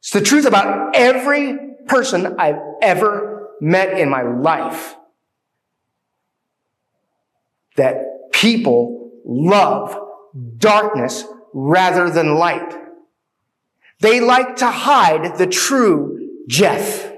It's 0.00 0.10
the 0.10 0.20
truth 0.20 0.46
about 0.46 0.94
every 0.94 1.58
person 1.86 2.36
I've 2.38 2.60
ever 2.82 3.50
met 3.60 3.98
in 3.98 4.08
my 4.08 4.22
life. 4.22 4.94
That 7.76 8.30
people 8.32 9.12
love 9.24 9.96
darkness 10.58 11.24
rather 11.52 12.10
than 12.10 12.36
light. 12.36 12.74
They 14.00 14.20
like 14.20 14.56
to 14.56 14.70
hide 14.70 15.38
the 15.38 15.46
true 15.46 16.44
Jeff. 16.46 17.12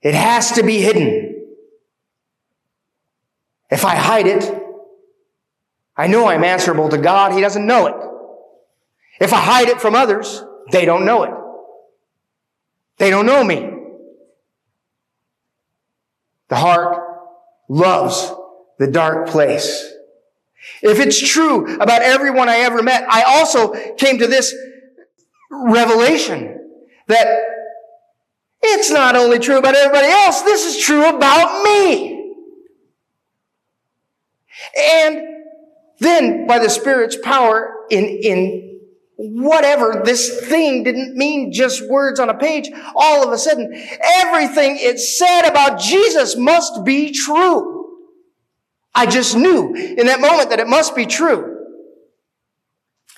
It 0.00 0.14
has 0.14 0.52
to 0.52 0.62
be 0.62 0.80
hidden. 0.80 1.46
If 3.70 3.84
I 3.84 3.94
hide 3.94 4.26
it, 4.26 4.62
I 5.96 6.06
know 6.06 6.26
I'm 6.26 6.44
answerable 6.44 6.88
to 6.88 6.98
God. 6.98 7.32
He 7.32 7.40
doesn't 7.40 7.66
know 7.66 7.86
it. 7.86 7.94
If 9.20 9.32
I 9.32 9.40
hide 9.40 9.68
it 9.68 9.80
from 9.80 9.94
others, 9.94 10.42
they 10.70 10.84
don't 10.84 11.04
know 11.04 11.22
it. 11.24 11.32
They 12.98 13.10
don't 13.10 13.26
know 13.26 13.42
me. 13.42 13.70
The 16.48 16.56
heart 16.56 16.98
loves 17.68 18.32
the 18.78 18.86
dark 18.88 19.28
place. 19.28 19.91
If 20.82 20.98
it's 20.98 21.20
true 21.20 21.76
about 21.76 22.02
everyone 22.02 22.48
I 22.48 22.58
ever 22.58 22.82
met, 22.82 23.04
I 23.08 23.22
also 23.22 23.72
came 23.94 24.18
to 24.18 24.26
this 24.26 24.54
revelation 25.50 26.58
that 27.06 27.26
it's 28.62 28.90
not 28.90 29.16
only 29.16 29.38
true 29.38 29.58
about 29.58 29.74
everybody 29.74 30.08
else, 30.08 30.42
this 30.42 30.64
is 30.64 30.84
true 30.84 31.08
about 31.08 31.62
me. 31.62 32.36
And 34.76 35.20
then 35.98 36.46
by 36.46 36.58
the 36.58 36.68
Spirit's 36.68 37.16
power 37.16 37.86
in, 37.90 38.04
in 38.04 38.80
whatever, 39.16 40.02
this 40.04 40.46
thing 40.48 40.82
didn't 40.82 41.16
mean 41.16 41.52
just 41.52 41.88
words 41.88 42.18
on 42.18 42.28
a 42.28 42.34
page. 42.34 42.70
All 42.96 43.24
of 43.24 43.32
a 43.32 43.38
sudden, 43.38 43.72
everything 44.20 44.78
it 44.80 44.98
said 44.98 45.42
about 45.42 45.78
Jesus 45.78 46.36
must 46.36 46.84
be 46.84 47.12
true. 47.12 47.81
I 48.94 49.06
just 49.06 49.36
knew 49.36 49.74
in 49.74 50.06
that 50.06 50.20
moment 50.20 50.50
that 50.50 50.60
it 50.60 50.68
must 50.68 50.94
be 50.94 51.06
true. 51.06 51.58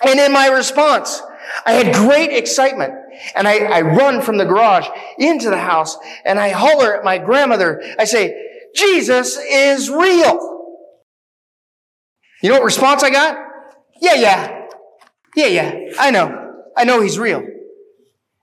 And 0.05 0.19
in 0.19 0.31
my 0.31 0.47
response, 0.47 1.21
I 1.65 1.73
had 1.73 1.93
great 1.93 2.31
excitement. 2.31 2.93
And 3.35 3.47
I, 3.47 3.59
I 3.59 3.81
run 3.81 4.21
from 4.21 4.37
the 4.37 4.45
garage 4.45 4.87
into 5.17 5.49
the 5.49 5.57
house 5.57 5.97
and 6.25 6.39
I 6.39 6.49
holler 6.49 6.95
at 6.95 7.03
my 7.03 7.17
grandmother. 7.17 7.81
I 7.97 8.05
say, 8.05 8.35
Jesus 8.75 9.37
is 9.37 9.89
real. 9.89 10.53
You 12.41 12.49
know 12.49 12.55
what 12.55 12.65
response 12.65 13.03
I 13.03 13.09
got? 13.09 13.37
Yeah, 14.01 14.15
yeah. 14.15 14.67
Yeah, 15.35 15.47
yeah. 15.47 15.73
I 15.99 16.11
know. 16.11 16.63
I 16.75 16.83
know 16.83 17.01
he's 17.01 17.17
real. 17.17 17.43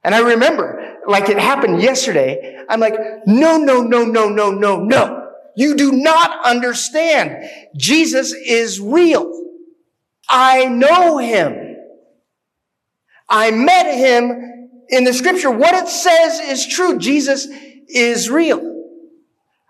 And 0.05 0.15
I 0.15 0.21
remember, 0.21 0.99
like 1.07 1.29
it 1.29 1.39
happened 1.39 1.83
yesterday, 1.83 2.59
I'm 2.69 2.81
like, 2.81 2.95
no, 3.27 3.59
no, 3.59 3.83
no, 3.83 4.05
no, 4.05 4.29
no, 4.29 4.51
no, 4.51 4.85
no. 4.85 5.22
You 5.57 5.77
do 5.77 5.93
not 5.93 6.45
understand. 6.47 7.49
Jesus 7.77 8.33
is 8.33 8.81
real. 8.81 9.31
I 10.29 10.67
know 10.67 11.19
him. 11.19 11.77
I 13.29 13.51
met 13.51 13.95
him 13.95 14.71
in 14.89 15.05
the 15.05 15.13
scripture. 15.13 15.51
What 15.51 15.75
it 15.75 15.89
says 15.89 16.41
is 16.41 16.67
true. 16.67 16.99
Jesus 16.99 17.47
is 17.89 18.31
real. 18.31 18.61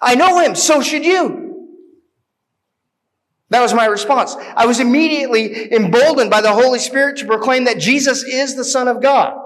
I 0.00 0.14
know 0.14 0.40
him. 0.40 0.54
So 0.54 0.82
should 0.82 1.04
you. 1.04 1.42
That 3.50 3.60
was 3.60 3.74
my 3.74 3.84
response. 3.84 4.34
I 4.56 4.66
was 4.66 4.80
immediately 4.80 5.72
emboldened 5.74 6.30
by 6.30 6.40
the 6.40 6.52
Holy 6.52 6.78
Spirit 6.78 7.18
to 7.18 7.26
proclaim 7.26 7.64
that 7.64 7.78
Jesus 7.78 8.22
is 8.22 8.56
the 8.56 8.64
Son 8.64 8.88
of 8.88 9.02
God. 9.02 9.41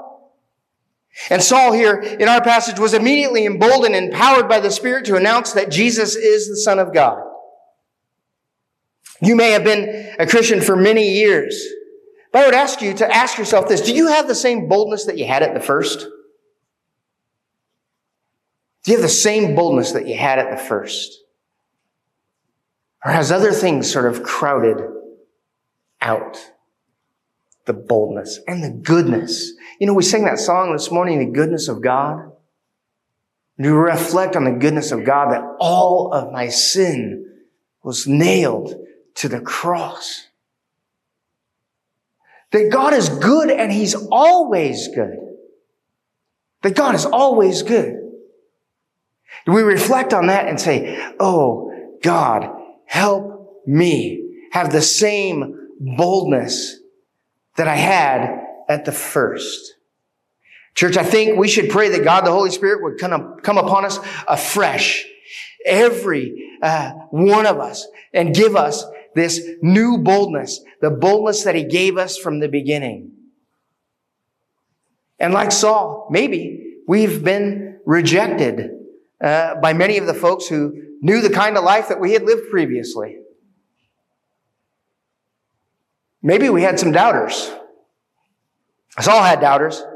And 1.31 1.43
Saul 1.43 1.73
here 1.73 1.97
in 1.97 2.29
our 2.29 2.43
passage 2.43 2.79
was 2.79 2.95
immediately 2.95 3.47
emboldened 3.47 3.95
and 3.95 4.13
empowered 4.13 4.49
by 4.49 4.61
the 4.61 4.71
Spirit 4.71 5.07
to 5.07 5.17
announce 5.17 5.53
that 5.53 5.71
Jesus 5.71 6.15
is 6.15 6.49
the 6.49 6.57
Son 6.57 6.79
of 6.79 6.93
God. 6.93 7.23
You 9.23 9.35
may 9.35 9.53
have 9.53 9.65
been 9.65 10.15
a 10.19 10.27
Christian 10.27 10.61
for 10.61 10.77
many 10.77 11.15
years, 11.15 11.59
but 12.33 12.43
I 12.43 12.47
would 12.47 12.55
ask 12.55 12.83
you 12.83 12.93
to 12.95 13.15
ask 13.15 13.39
yourself 13.39 13.67
this. 13.67 13.81
Do 13.81 13.95
you 13.95 14.09
have 14.09 14.29
the 14.29 14.35
same 14.35 14.69
boldness 14.69 15.07
that 15.07 15.17
you 15.17 15.27
had 15.27 15.43
at 15.43 15.55
the 15.55 15.61
first? 15.61 16.07
Do 18.85 18.93
you 18.93 18.99
have 18.99 19.03
the 19.03 19.09
same 19.09 19.55
boldness 19.55 19.93
that 19.93 20.07
you 20.07 20.17
had 20.17 20.39
at 20.39 20.51
the 20.51 20.63
first? 20.63 21.19
Or 23.05 23.11
has 23.11 23.33
other 23.33 23.53
things 23.53 23.91
sort 23.91 24.05
of 24.07 24.23
crowded 24.23 24.83
out 26.01 26.53
the 27.67 27.73
boldness 27.73 28.41
and 28.47 28.63
the 28.63 28.71
goodness? 28.71 29.53
You 29.79 29.87
know, 29.87 29.95
we 29.95 30.03
sang 30.03 30.25
that 30.25 30.39
song 30.39 30.73
this 30.73 30.91
morning, 30.91 31.19
the 31.19 31.39
goodness 31.39 31.69
of 31.69 31.83
God. 31.83 32.33
And 33.59 33.67
we 33.67 33.73
reflect 33.73 34.37
on 34.37 34.45
the 34.45 34.53
goodness 34.53 34.93
of 34.93 35.05
God 35.05 35.33
that 35.33 35.43
all 35.61 36.13
of 36.13 36.33
my 36.33 36.49
sin 36.49 37.27
was 37.83 38.07
nailed 38.07 38.75
to 39.17 39.29
the 39.29 39.41
cross. 39.41 40.27
That 42.53 42.71
God 42.71 42.95
is 42.95 43.09
good 43.09 43.51
and 43.51 43.73
He's 43.73 43.95
always 43.95 44.89
good. 44.89 45.17
That 46.63 46.75
God 46.75 46.95
is 46.95 47.07
always 47.07 47.63
good. 47.63 47.95
Do 49.45 49.53
we 49.53 49.63
reflect 49.63 50.13
on 50.13 50.27
that 50.27 50.49
and 50.49 50.61
say, 50.61 50.99
Oh, 51.21 51.71
God, 52.03 52.49
help 52.87 53.63
me 53.67 54.23
have 54.53 54.73
the 54.73 54.83
same 54.83 55.69
boldness 55.81 56.79
that 57.57 57.69
I 57.69 57.77
had 57.77 58.45
at 58.69 58.85
the 58.85 58.93
first? 58.93 59.75
Church, 60.75 60.97
I 60.97 61.05
think 61.05 61.39
we 61.39 61.49
should 61.49 61.71
pray 61.71 61.89
that 61.89 62.05
God, 62.05 62.27
the 62.27 62.33
Holy 62.33 62.51
Spirit, 62.51 62.83
would 62.83 62.99
come, 62.99 63.39
come 63.43 63.57
upon 63.57 63.85
us 63.85 63.99
afresh. 64.29 65.07
Every 65.65 66.51
uh, 66.63 66.91
one 67.11 67.47
of 67.47 67.59
us 67.59 67.87
and 68.13 68.35
give 68.35 68.55
us 68.55 68.85
this 69.15 69.41
new 69.63 69.99
boldness, 69.99 70.61
the 70.83 70.91
boldness 70.91 71.45
that 71.45 71.55
he 71.55 71.65
gave 71.65 71.97
us 71.97 72.19
from 72.19 72.41
the 72.41 72.49
beginning. 72.49 73.13
And 75.19 75.33
like 75.33 75.51
Saul, 75.51 76.09
maybe 76.11 76.77
we've 76.87 77.25
been 77.25 77.79
rejected 77.87 78.71
uh, 79.23 79.55
by 79.57 79.73
many 79.73 79.97
of 79.97 80.07
the 80.07 80.15
folks 80.15 80.47
who 80.47 80.75
knew 81.01 81.23
the 81.23 81.31
kind 81.31 81.57
of 81.57 81.65
life 81.65 81.89
that 81.89 82.01
we 82.01 82.13
had 82.13 82.25
lived 82.25 82.51
previously. 82.51 83.17
Maybe 86.27 86.51
we 86.51 86.63
had 86.63 86.81
some 86.81 86.91
doubters. 86.91 87.53
Saul 88.99 89.23
had 89.23 89.41
doubters 89.41 89.79
It 89.79 89.87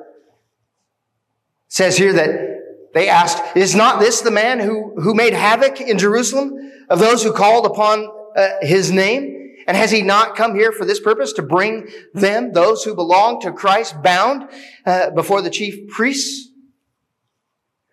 says 1.67 1.97
here 1.97 2.13
that 2.13 2.93
they 2.95 3.09
asked, 3.09 3.57
is 3.57 3.75
not 3.75 3.99
this 3.99 4.21
the 4.21 4.31
man 4.31 4.61
who, 4.61 4.95
who 5.01 5.13
made 5.13 5.33
havoc 5.33 5.81
in 5.81 5.99
Jerusalem 5.99 6.53
of 6.89 7.01
those 7.01 7.25
who 7.25 7.33
called 7.33 7.67
upon 7.67 8.09
uh, 8.37 8.49
his 8.61 8.93
name? 8.93 9.57
And 9.67 9.77
has 9.77 9.91
he 9.91 10.03
not 10.03 10.37
come 10.37 10.55
here 10.55 10.71
for 10.71 10.85
this 10.85 11.01
purpose 11.01 11.33
to 11.33 11.43
bring 11.43 11.89
them, 12.15 12.53
those 12.53 12.85
who 12.85 12.95
belong 12.95 13.41
to 13.41 13.51
Christ, 13.51 14.01
bound 14.01 14.49
uh, 14.87 15.11
before 15.11 15.43
the 15.43 15.51
chief 15.51 15.89
priests? 15.89 16.49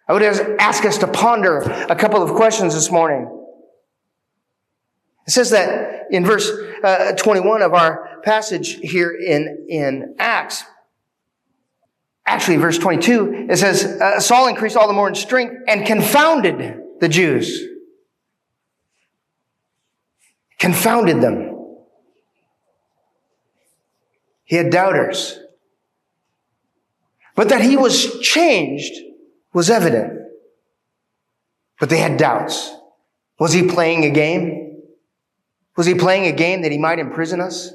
I 0.07 0.13
would 0.13 0.21
ask 0.21 0.85
us 0.85 0.99
to 0.99 1.07
ponder 1.07 1.57
a 1.89 1.95
couple 1.95 2.21
of 2.21 2.35
questions 2.35 2.75
this 2.75 2.91
morning. 2.91 3.33
It 5.25 5.31
says 5.31 5.49
that 5.49 6.05
in 6.11 6.23
verse 6.23 6.49
uh, 6.83 7.13
21 7.13 7.61
of 7.61 7.73
our 7.73 8.06
passage 8.23 8.75
here 8.75 9.11
in, 9.11 9.65
in 9.69 10.15
Acts, 10.19 10.63
actually, 12.25 12.57
verse 12.57 12.77
22, 12.77 13.47
it 13.49 13.57
says, 13.57 13.83
uh, 13.83 14.19
Saul 14.19 14.47
increased 14.47 14.75
all 14.75 14.87
the 14.87 14.93
more 14.93 15.07
in 15.07 15.15
strength 15.15 15.55
and 15.67 15.85
confounded 15.85 16.81
the 16.99 17.09
Jews. 17.09 17.65
Confounded 20.59 21.21
them. 21.21 21.55
He 24.43 24.55
had 24.55 24.69
doubters. 24.69 25.39
But 27.35 27.49
that 27.49 27.61
he 27.61 27.77
was 27.77 28.19
changed 28.21 28.93
was 29.53 29.69
evident. 29.69 30.13
But 31.79 31.89
they 31.89 31.99
had 31.99 32.17
doubts. 32.17 32.73
Was 33.39 33.53
he 33.53 33.67
playing 33.67 34.05
a 34.05 34.09
game? 34.09 34.81
Was 35.75 35.85
he 35.85 35.93
playing 35.93 36.25
a 36.25 36.31
game 36.31 36.63
that 36.63 36.71
he 36.71 36.79
might 36.79 36.97
imprison 36.97 37.39
us? 37.39 37.71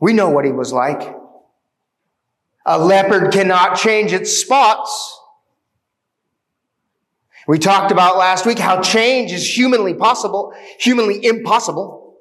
We 0.00 0.14
know 0.14 0.30
what 0.30 0.46
he 0.46 0.52
was 0.52 0.72
like. 0.72 1.14
A 2.66 2.78
leopard 2.78 3.32
cannot 3.32 3.76
change 3.76 4.12
its 4.12 4.40
spots. 4.40 5.18
We 7.46 7.58
talked 7.58 7.92
about 7.92 8.16
last 8.16 8.46
week 8.46 8.58
how 8.58 8.80
change 8.80 9.32
is 9.32 9.46
humanly 9.46 9.94
possible, 9.94 10.54
humanly 10.78 11.24
impossible. 11.24 12.16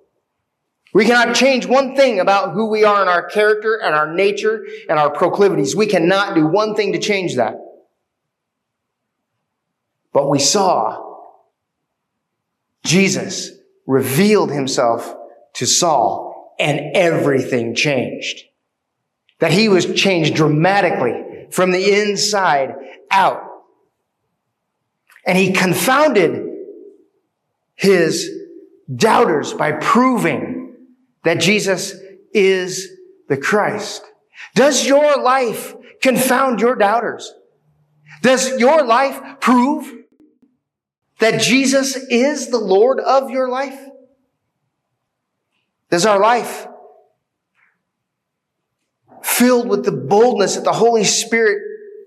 We 0.94 1.06
cannot 1.06 1.36
change 1.36 1.66
one 1.66 1.96
thing 1.96 2.20
about 2.20 2.54
who 2.54 2.70
we 2.70 2.84
are 2.84 3.02
in 3.02 3.08
our 3.08 3.24
character 3.24 3.80
and 3.82 3.94
our 3.94 4.12
nature 4.12 4.66
and 4.90 4.98
our 4.98 5.12
proclivities. 5.12 5.76
We 5.76 5.86
cannot 5.86 6.36
do 6.36 6.48
one 6.48 6.76
thing 6.76 6.94
to 6.94 7.00
change 7.00 7.36
that. 7.36 7.56
But 10.12 10.30
we 10.30 10.40
saw 10.40 11.06
Jesus 12.84 13.52
revealed 13.86 14.52
himself 14.52 15.14
to 15.54 15.68
Saul 15.68 16.29
and 16.60 16.96
everything 16.96 17.74
changed 17.74 18.44
that 19.40 19.52
he 19.52 19.70
was 19.70 19.94
changed 19.94 20.36
dramatically 20.36 21.48
from 21.50 21.72
the 21.72 22.02
inside 22.02 22.76
out. 23.10 23.42
And 25.26 25.38
he 25.38 25.52
confounded 25.52 26.46
his 27.76 28.30
doubters 28.94 29.54
by 29.54 29.72
proving 29.74 30.76
that 31.24 31.40
Jesus 31.40 31.94
is 32.34 32.90
the 33.28 33.38
Christ. 33.38 34.04
Does 34.56 34.86
your 34.86 35.22
life 35.22 35.76
confound 36.02 36.60
your 36.60 36.76
doubters? 36.76 37.34
Does 38.22 38.60
your 38.60 38.84
life 38.84 39.40
prove 39.40 39.94
that 41.20 41.42
Jesus 41.42 41.96
is 41.96 42.50
the 42.50 42.60
Lord 42.60 43.00
of 43.00 43.30
your 43.30 43.48
life? 43.48 43.80
Does 45.90 46.06
our 46.06 46.20
life 46.20 46.68
filled 49.24 49.70
with 49.70 49.86
the 49.86 49.92
boldness 49.92 50.56
that 50.56 50.64
the 50.64 50.74
Holy 50.74 51.04
Spirit 51.04 51.62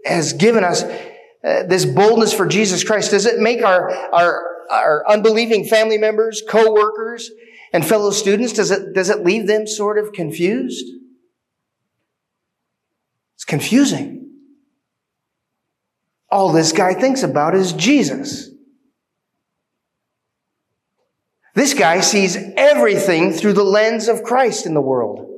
has 0.05 0.33
given 0.33 0.65
us, 0.65 0.83
uh, 0.83 1.65
this 1.65 1.85
boldness 1.85 2.33
for 2.33 2.47
Jesus 2.47 2.85
Christ, 2.85 3.11
does 3.11 3.27
it 3.27 3.41
make 3.41 3.63
our, 3.65 3.91
our, 3.91 4.43
our 4.71 5.09
unbelieving 5.09 5.65
family 5.65 5.99
members, 5.99 6.43
co-workers, 6.49 7.31
and 7.73 7.87
fellow 7.87 8.11
students, 8.11 8.53
does 8.53 8.71
it, 8.71 8.95
does 8.95 9.11
it 9.11 9.25
leave 9.25 9.47
them 9.47 9.67
sort 9.67 9.99
of 9.99 10.13
confused? 10.13 10.87
It's 13.35 13.45
confusing. 13.45 14.31
All 16.31 16.53
this 16.53 16.73
guy 16.73 16.95
thinks 16.95 17.23
about 17.23 17.55
is 17.55 17.73
Jesus. 17.73 18.52
This 21.55 21.75
guy 21.75 22.01
sees 22.01 22.37
everything 22.57 23.33
through 23.33 23.53
the 23.53 23.65
lens 23.65 24.09
of 24.09 24.23
Christ 24.23 24.65
in 24.65 24.75
the 24.75 24.81
world. 24.81 25.29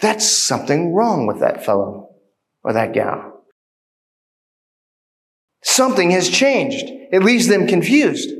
That's 0.00 0.28
something 0.28 0.94
wrong 0.94 1.26
with 1.26 1.40
that 1.40 1.64
fellow 1.64 2.10
or 2.62 2.72
that 2.72 2.92
gal. 2.92 3.44
Something 5.62 6.10
has 6.10 6.28
changed. 6.28 6.84
It 6.86 7.22
leaves 7.22 7.48
them 7.48 7.66
confused. 7.66 8.30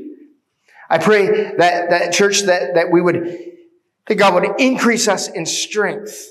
I 0.89 0.97
pray 0.97 1.55
that, 1.57 1.89
that 1.89 2.13
church 2.13 2.43
that, 2.43 2.75
that 2.75 2.91
we 2.91 3.01
would, 3.01 3.37
that 4.07 4.15
God 4.15 4.33
would 4.33 4.59
increase 4.59 5.07
us 5.07 5.27
in 5.27 5.45
strength. 5.45 6.25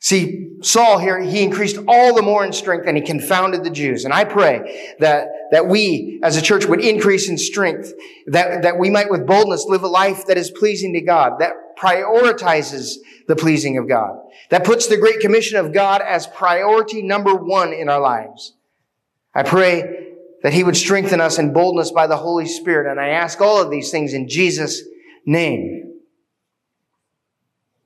See, 0.00 0.50
Saul 0.62 0.98
here, 0.98 1.20
he 1.20 1.42
increased 1.42 1.78
all 1.88 2.14
the 2.14 2.22
more 2.22 2.44
in 2.44 2.52
strength 2.52 2.86
and 2.86 2.96
he 2.96 3.02
confounded 3.02 3.64
the 3.64 3.70
Jews. 3.70 4.04
And 4.04 4.14
I 4.14 4.24
pray 4.24 4.94
that, 5.00 5.28
that 5.50 5.66
we 5.66 6.20
as 6.22 6.36
a 6.36 6.42
church 6.42 6.66
would 6.66 6.80
increase 6.80 7.28
in 7.28 7.36
strength, 7.36 7.92
that, 8.26 8.62
that 8.62 8.78
we 8.78 8.90
might 8.90 9.10
with 9.10 9.26
boldness 9.26 9.66
live 9.66 9.82
a 9.82 9.88
life 9.88 10.26
that 10.26 10.38
is 10.38 10.50
pleasing 10.50 10.92
to 10.94 11.00
God, 11.00 11.40
that 11.40 11.52
prioritizes 11.76 12.94
the 13.26 13.34
pleasing 13.36 13.76
of 13.76 13.88
God. 13.88 14.18
That 14.50 14.64
puts 14.64 14.86
the 14.86 14.96
Great 14.96 15.20
Commission 15.20 15.58
of 15.58 15.72
God 15.72 16.00
as 16.00 16.26
priority 16.28 17.02
number 17.02 17.34
one 17.34 17.72
in 17.72 17.88
our 17.88 18.00
lives. 18.00 18.54
I 19.34 19.42
pray 19.42 20.14
that 20.42 20.52
He 20.52 20.62
would 20.62 20.76
strengthen 20.76 21.20
us 21.20 21.38
in 21.38 21.52
boldness 21.52 21.90
by 21.90 22.06
the 22.06 22.16
Holy 22.16 22.46
Spirit. 22.46 22.90
And 22.90 23.00
I 23.00 23.08
ask 23.08 23.40
all 23.40 23.60
of 23.60 23.70
these 23.70 23.90
things 23.90 24.14
in 24.14 24.28
Jesus' 24.28 24.82
name. 25.26 26.00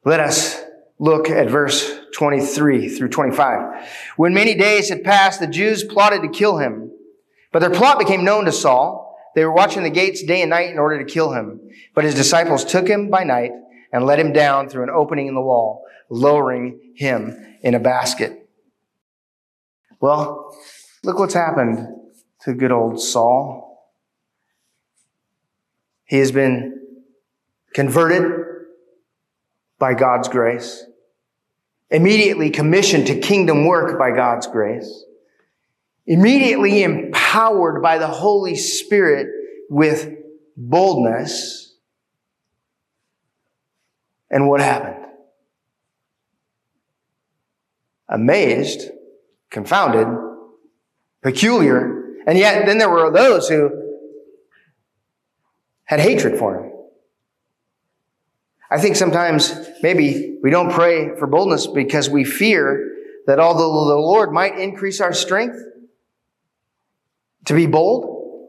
Let 0.05 0.21
us 0.21 0.63
look 0.99 1.31
at 1.31 1.49
verse 1.49 2.01
23 2.15 2.89
through 2.89 3.09
25. 3.09 3.89
When 4.17 4.35
many 4.35 4.55
days 4.55 4.89
had 4.89 5.05
passed, 5.05 5.41
the 5.41 5.47
Jews 5.47 5.85
plotted 5.85 6.23
to 6.23 6.29
kill 6.29 6.59
him. 6.59 6.91
But 7.53 7.61
their 7.61 7.71
plot 7.71 7.99
became 7.99 8.25
known 8.25 8.45
to 8.47 8.53
Saul. 8.53 9.19
They 9.35 9.45
were 9.45 9.53
watching 9.53 9.83
the 9.83 9.91
gates 9.91 10.23
day 10.23 10.43
and 10.43 10.51
night 10.51 10.71
in 10.71 10.79
order 10.79 11.03
to 11.03 11.11
kill 11.11 11.33
him. 11.33 11.61
But 11.95 12.05
his 12.05 12.15
disciples 12.15 12.65
took 12.65 12.87
him 12.87 13.11
by 13.11 13.25
night 13.25 13.53
and 13.93 14.05
let 14.05 14.19
him 14.19 14.33
down 14.33 14.69
through 14.69 14.85
an 14.85 14.91
opening 14.91 15.27
in 15.27 15.35
the 15.35 15.41
wall, 15.41 15.85
lowering 16.11 16.95
him 16.95 17.37
in 17.63 17.75
a 17.75 17.81
basket. 17.81 18.49
Well, 20.01 20.57
look 21.05 21.19
what's 21.19 21.35
happened 21.35 21.87
to 22.43 22.55
good 22.55 22.73
old 22.73 23.01
Saul. 23.01 23.89
He 26.05 26.19
has 26.19 26.33
been 26.33 26.81
converted 27.73 28.31
by 29.79 29.95
God's 29.95 30.29
grace, 30.29 30.85
immediately 31.93 32.51
commissioned 32.51 33.07
to 33.07 33.21
kingdom 33.21 33.67
work 33.67 33.99
by 33.99 34.11
God's 34.11 34.47
grace, 34.47 35.05
immediately 36.07 36.83
empowered 36.83 37.83
by 37.83 37.99
the 37.99 38.09
Holy 38.09 38.57
Spirit 38.57 39.29
with 39.69 40.11
boldness. 40.57 41.75
And 44.31 44.49
what 44.49 44.61
happened? 44.61 45.05
Amazed, 48.09 48.91
confounded, 49.51 50.09
peculiar, 51.23 52.17
and 52.27 52.39
yet 52.39 52.65
then 52.65 52.79
there 52.79 52.89
were 52.89 53.11
those 53.11 53.49
who 53.49 53.71
had 55.85 56.01
hatred 56.01 56.39
for 56.39 56.57
him. 56.57 56.72
I 58.73 58.79
think 58.81 58.97
sometimes 58.97 59.55
maybe 59.83 60.39
we 60.43 60.49
don't 60.49 60.73
pray 60.73 61.15
for 61.19 61.27
boldness 61.27 61.67
because 61.67 62.09
we 62.09 62.25
fear 62.25 62.91
that 63.27 63.39
although 63.39 63.87
the 63.87 64.01
Lord 64.01 64.33
might 64.33 64.59
increase 64.59 64.99
our 64.99 65.13
strength 65.13 65.59
to 67.45 67.55
be 67.55 67.67
bold, 67.67 68.49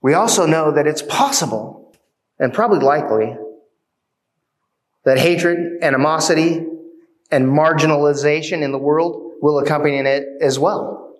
we 0.00 0.14
also 0.14 0.46
know 0.46 0.70
that 0.70 0.86
it's 0.86 1.02
possible 1.02 1.92
and 2.38 2.54
probably 2.54 2.78
likely 2.78 3.36
that 5.04 5.18
hatred, 5.18 5.82
animosity, 5.82 6.64
and 7.32 7.46
marginalization 7.46 8.62
in 8.62 8.70
the 8.70 8.78
world 8.78 9.32
will 9.42 9.58
accompany 9.58 9.96
it 9.96 10.24
as 10.40 10.56
well. 10.56 11.16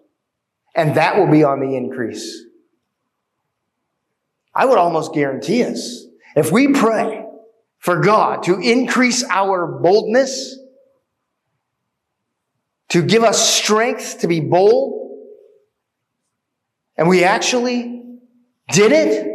And 0.77 0.95
that 0.95 1.19
will 1.19 1.27
be 1.27 1.43
on 1.43 1.59
the 1.59 1.77
increase. 1.77 2.45
I 4.55 4.65
would 4.67 4.79
almost 4.79 5.13
guarantee 5.13 5.65
us, 5.65 6.05
if 6.37 6.53
we 6.53 6.69
pray 6.69 7.20
for 7.81 8.01
God 8.01 8.45
to 8.45 8.61
increase 8.61 9.25
our 9.25 9.67
boldness, 9.67 10.57
to 12.91 13.03
give 13.03 13.25
us 13.25 13.51
strength 13.51 14.21
to 14.21 14.29
be 14.29 14.41
bold, 14.41 15.19
and 16.97 17.09
we 17.09 17.25
actually 17.25 18.05
did 18.71 18.93
it, 18.93 19.27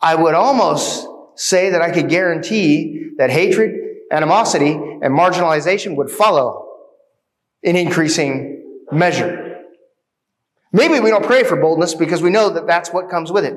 I 0.00 0.14
would 0.16 0.34
almost 0.34 1.06
say 1.36 1.70
that 1.70 1.80
I 1.80 1.92
could 1.92 2.08
guarantee 2.08 3.12
that 3.18 3.30
hatred, 3.30 3.76
animosity, 4.10 4.72
and 4.72 5.16
marginalization 5.16 5.96
would 5.96 6.10
follow 6.10 6.66
in 7.62 7.76
increasing 7.76 8.80
measure. 8.90 9.60
Maybe 10.72 10.98
we 10.98 11.10
don't 11.10 11.24
pray 11.24 11.44
for 11.44 11.56
boldness 11.56 11.94
because 11.94 12.22
we 12.22 12.30
know 12.30 12.50
that 12.50 12.66
that's 12.66 12.90
what 12.90 13.08
comes 13.08 13.30
with 13.30 13.44
it. 13.44 13.54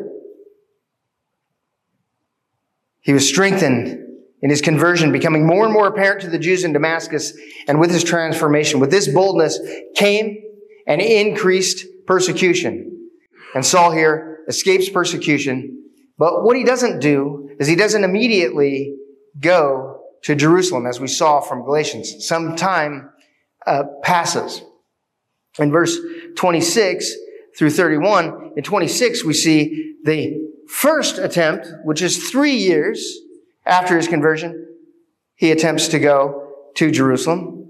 He 3.03 3.13
was 3.13 3.27
strengthened 3.27 3.99
in 4.41 4.49
his 4.49 4.61
conversion, 4.61 5.11
becoming 5.11 5.45
more 5.45 5.63
and 5.65 5.73
more 5.73 5.87
apparent 5.87 6.21
to 6.21 6.29
the 6.29 6.39
Jews 6.39 6.63
in 6.63 6.73
Damascus. 6.73 7.33
And 7.67 7.79
with 7.79 7.91
his 7.91 8.03
transformation, 8.03 8.79
with 8.79 8.91
this 8.91 9.07
boldness 9.07 9.59
came 9.95 10.37
an 10.87 10.99
increased 10.99 11.85
persecution. 12.07 13.09
And 13.55 13.65
Saul 13.65 13.91
here 13.91 14.39
escapes 14.47 14.89
persecution. 14.89 15.83
But 16.17 16.43
what 16.43 16.57
he 16.57 16.63
doesn't 16.63 16.99
do 16.99 17.49
is 17.59 17.67
he 17.67 17.75
doesn't 17.75 18.03
immediately 18.03 18.95
go 19.39 20.01
to 20.23 20.35
Jerusalem, 20.35 20.87
as 20.87 20.99
we 20.99 21.07
saw 21.07 21.41
from 21.41 21.63
Galatians. 21.63 22.25
Some 22.27 22.55
time 22.55 23.09
uh, 23.65 23.83
passes. 24.01 24.61
In 25.59 25.71
verse 25.71 25.97
26 26.35 27.11
through 27.57 27.69
31, 27.69 28.53
in 28.57 28.63
26, 28.63 29.23
we 29.23 29.33
see 29.33 29.95
the 30.03 30.52
first 30.73 31.19
attempt, 31.19 31.67
which 31.83 32.01
is 32.01 32.29
three 32.29 32.55
years 32.55 33.19
after 33.63 33.95
his 33.95 34.07
conversion, 34.07 34.67
he 35.35 35.51
attempts 35.51 35.87
to 35.89 35.99
go 35.99 36.51
to 36.75 36.89
Jerusalem. 36.89 37.69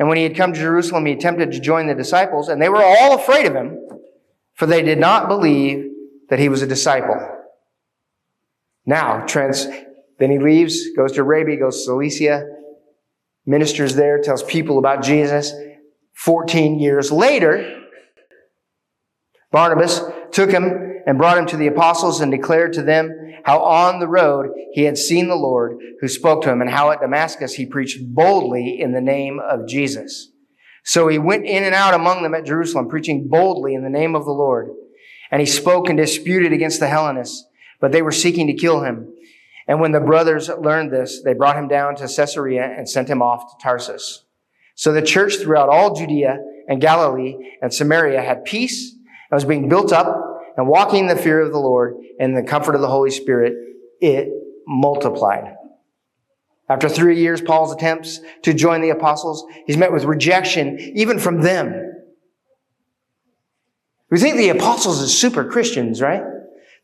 And 0.00 0.08
when 0.08 0.16
he 0.16 0.24
had 0.24 0.36
come 0.36 0.52
to 0.52 0.58
Jerusalem, 0.58 1.06
he 1.06 1.12
attempted 1.12 1.52
to 1.52 1.60
join 1.60 1.86
the 1.86 1.94
disciples, 1.94 2.48
and 2.48 2.60
they 2.60 2.68
were 2.68 2.82
all 2.82 3.14
afraid 3.14 3.46
of 3.46 3.54
him, 3.54 3.78
for 4.54 4.66
they 4.66 4.82
did 4.82 4.98
not 4.98 5.28
believe 5.28 5.92
that 6.28 6.40
he 6.40 6.48
was 6.48 6.60
a 6.60 6.66
disciple. 6.66 7.16
Now, 8.84 9.24
trans, 9.26 9.68
then 10.18 10.32
he 10.32 10.38
leaves, 10.40 10.90
goes 10.96 11.12
to 11.12 11.20
Arabia, 11.20 11.56
goes 11.56 11.76
to 11.76 11.84
Cilicia, 11.84 12.46
ministers 13.46 13.94
there, 13.94 14.20
tells 14.20 14.42
people 14.42 14.78
about 14.78 15.04
Jesus. 15.04 15.52
14 16.14 16.80
years 16.80 17.12
later, 17.12 17.80
Barnabas 19.52 20.00
took 20.32 20.50
him 20.50 20.93
and 21.06 21.18
brought 21.18 21.38
him 21.38 21.46
to 21.46 21.56
the 21.56 21.66
apostles 21.66 22.20
and 22.20 22.30
declared 22.30 22.72
to 22.74 22.82
them 22.82 23.10
how 23.44 23.60
on 23.62 24.00
the 24.00 24.08
road 24.08 24.50
he 24.72 24.84
had 24.84 24.96
seen 24.96 25.28
the 25.28 25.36
Lord 25.36 25.76
who 26.00 26.08
spoke 26.08 26.42
to 26.42 26.50
him 26.50 26.60
and 26.60 26.70
how 26.70 26.90
at 26.90 27.00
Damascus 27.00 27.54
he 27.54 27.66
preached 27.66 27.98
boldly 28.14 28.80
in 28.80 28.92
the 28.92 29.00
name 29.00 29.38
of 29.38 29.68
Jesus. 29.68 30.30
So 30.82 31.08
he 31.08 31.18
went 31.18 31.46
in 31.46 31.64
and 31.64 31.74
out 31.74 31.94
among 31.94 32.22
them 32.22 32.34
at 32.34 32.44
Jerusalem, 32.44 32.88
preaching 32.88 33.28
boldly 33.28 33.74
in 33.74 33.82
the 33.82 33.90
name 33.90 34.14
of 34.14 34.24
the 34.24 34.32
Lord. 34.32 34.70
And 35.30 35.40
he 35.40 35.46
spoke 35.46 35.88
and 35.88 35.96
disputed 35.96 36.52
against 36.52 36.80
the 36.80 36.88
Hellenists, 36.88 37.46
but 37.80 37.92
they 37.92 38.02
were 38.02 38.12
seeking 38.12 38.46
to 38.46 38.54
kill 38.54 38.82
him. 38.82 39.12
And 39.66 39.80
when 39.80 39.92
the 39.92 40.00
brothers 40.00 40.48
learned 40.48 40.92
this, 40.92 41.22
they 41.22 41.32
brought 41.32 41.56
him 41.56 41.68
down 41.68 41.96
to 41.96 42.08
Caesarea 42.08 42.64
and 42.64 42.88
sent 42.88 43.08
him 43.08 43.22
off 43.22 43.50
to 43.50 43.62
Tarsus. 43.62 44.24
So 44.74 44.92
the 44.92 45.02
church 45.02 45.36
throughout 45.36 45.68
all 45.68 45.94
Judea 45.94 46.38
and 46.68 46.80
Galilee 46.80 47.36
and 47.62 47.72
Samaria 47.72 48.20
had 48.20 48.44
peace 48.44 48.92
and 48.92 49.36
was 49.36 49.44
being 49.44 49.68
built 49.68 49.92
up 49.92 50.33
and 50.56 50.68
walking 50.68 51.00
in 51.00 51.06
the 51.08 51.16
fear 51.16 51.40
of 51.40 51.52
the 51.52 51.58
Lord 51.58 51.96
and 52.18 52.36
the 52.36 52.42
comfort 52.42 52.74
of 52.74 52.80
the 52.80 52.88
Holy 52.88 53.10
Spirit, 53.10 53.54
it 54.00 54.28
multiplied. 54.66 55.56
After 56.68 56.88
three 56.88 57.20
years, 57.20 57.40
Paul's 57.40 57.72
attempts 57.72 58.20
to 58.42 58.54
join 58.54 58.80
the 58.80 58.90
apostles, 58.90 59.44
he's 59.66 59.76
met 59.76 59.92
with 59.92 60.04
rejection 60.04 60.78
even 60.94 61.18
from 61.18 61.42
them. 61.42 61.92
We 64.10 64.18
think 64.18 64.36
the 64.36 64.50
apostles 64.50 65.02
are 65.02 65.08
super 65.08 65.44
Christians, 65.44 66.00
right? 66.00 66.22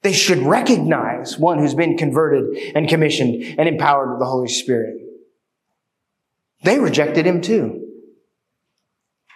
They 0.02 0.12
should 0.12 0.38
recognize 0.38 1.38
one 1.38 1.59
who's 1.59 1.74
been 1.74 1.96
converted 1.96 2.74
and 2.74 2.88
commissioned 2.88 3.42
and 3.59 3.68
empowered 3.68 4.11
with 4.11 4.18
the 4.18 4.26
Holy 4.26 4.48
Spirit. 4.48 4.96
They 6.62 6.78
rejected 6.78 7.26
him 7.26 7.40
too. 7.40 7.87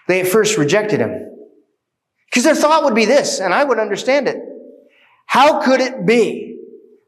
They 0.08 0.20
at 0.20 0.28
first 0.28 0.58
rejected 0.58 1.00
him. 1.00 1.33
Because 2.34 2.42
their 2.42 2.56
thought 2.56 2.82
would 2.82 2.96
be 2.96 3.04
this, 3.04 3.38
and 3.38 3.54
I 3.54 3.62
would 3.62 3.78
understand 3.78 4.26
it. 4.26 4.38
How 5.24 5.62
could 5.62 5.80
it 5.80 6.04
be 6.04 6.58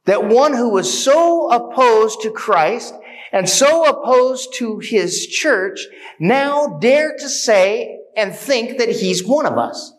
that 0.04 0.28
one 0.28 0.54
who 0.54 0.68
was 0.68 1.02
so 1.02 1.50
opposed 1.50 2.20
to 2.20 2.30
Christ 2.30 2.94
and 3.32 3.48
so 3.48 3.86
opposed 3.86 4.54
to 4.58 4.78
his 4.78 5.26
church 5.26 5.80
now 6.20 6.78
dare 6.80 7.16
to 7.16 7.28
say 7.28 7.98
and 8.16 8.36
think 8.36 8.78
that 8.78 8.88
he's 8.88 9.26
one 9.26 9.46
of 9.46 9.58
us? 9.58 9.92